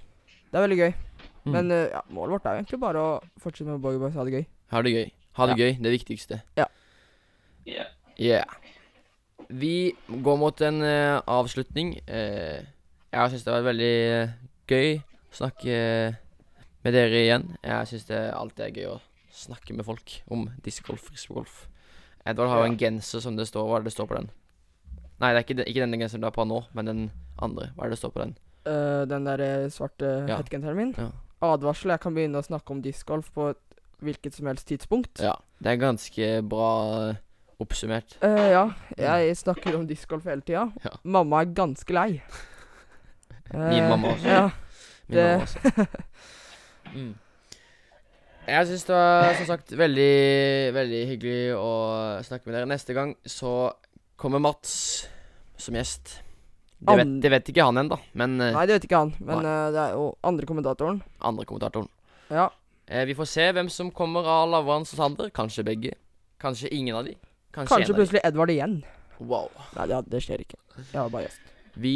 [0.49, 0.91] Det er veldig gøy.
[1.45, 1.53] Mm.
[1.53, 3.11] Men eh, ja, målet vårt er jo egentlig bare å
[3.41, 4.45] fortsette med Borger Boys ha det gøy.
[4.74, 5.11] ha det gøy.
[5.39, 5.65] Ha det Ja.
[5.65, 6.41] gøy, det viktigste.
[6.57, 6.65] Ja.
[8.20, 8.45] Yeah.
[9.49, 11.99] Vi går mot en uh, avslutning.
[12.09, 12.65] Uh,
[13.09, 14.34] jeg syns det var veldig eh,
[14.70, 15.78] gøy å snakke
[16.84, 17.47] med dere igjen.
[17.63, 18.99] Jeg syns det alltid er gøy å
[19.34, 21.68] snakke med folk om discgolf, frisbeegolf.
[22.30, 22.71] Edvard har jo Ja.
[22.71, 24.30] en genser som det står Hva er det det står på den?
[25.19, 27.11] Nei, det er ikke, den- ikke denne genseren du har på nå, men den
[27.41, 27.71] andre.
[27.75, 28.38] Hva er det det står på den?
[28.67, 30.38] Uh, den der eh, svarte Ja.
[30.38, 30.93] hettegenseren min.
[30.97, 31.09] Ja.
[31.41, 31.89] Advarsel.
[31.91, 33.57] Jeg kan begynne å snakke om discgolf på et
[34.01, 35.19] hvilket som helst tidspunkt.
[35.19, 35.34] Ja.
[35.61, 37.15] Det er ganske bra eh,
[37.59, 38.15] oppsummert.
[38.23, 38.63] Uh, ja.
[38.97, 40.71] Jeg snakker om discgolf hele tida.
[40.86, 40.91] Ja.
[41.03, 42.21] Mamma er ganske lei.
[43.53, 44.25] Min mamma også.
[44.27, 44.49] Ja.
[45.07, 45.88] Min Det- mamma også.
[46.95, 47.15] Mm.
[48.50, 50.14] Jeg syns det var som sagt veldig,
[50.76, 51.70] veldig hyggelig å
[52.26, 52.70] snakke med dere.
[52.70, 53.54] Neste gang så
[54.20, 54.74] kommer Mats
[55.60, 56.18] som gjest.
[56.80, 59.10] Det vet, det vet ikke han ennå, men eh, Nei, det vet ikke han.
[59.20, 61.02] Men eh, det er jo andre kommentatoren.
[61.20, 61.89] andre kommentatoren.
[62.32, 62.45] Ja.
[62.88, 65.32] Eh, vi får se hvem som kommer av Lavrans og Sander.
[65.36, 65.97] Kanskje begge.
[66.39, 67.18] Kanskje ingen av de.
[67.52, 68.80] Kanskje, Kanskje plutselig Edvard igjen.
[69.20, 69.52] Wow.
[69.76, 70.60] Nei, det, det skjer ikke.
[70.80, 71.52] Jeg var bare gjest.
[71.80, 71.95] Vi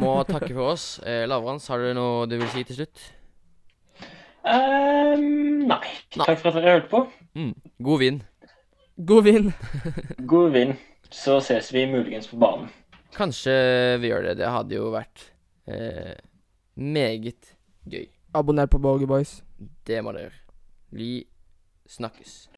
[0.00, 0.86] må takke for oss.
[1.04, 3.04] Eh, Lavrans, har du noe du vil si til slutt?
[4.44, 5.80] Ehm, nei.
[6.16, 6.26] Nei.
[6.26, 7.02] Takk for at dere hørte på.
[7.38, 7.54] Mm.
[7.78, 8.24] God vind.
[8.96, 9.52] God vind.
[10.32, 10.74] God vind.
[11.10, 12.68] Så ses vi muligens på banen.
[13.14, 13.54] Kanskje
[14.02, 14.38] vi gjør det.
[14.42, 15.28] Det hadde jo vært
[15.70, 16.16] eh,
[16.74, 17.54] meget
[17.86, 18.08] gøy.
[18.34, 19.38] Abonner på Borger Boys.
[19.86, 20.40] Det må dere gjøre.
[20.94, 21.10] Vi
[21.90, 22.48] snakkes.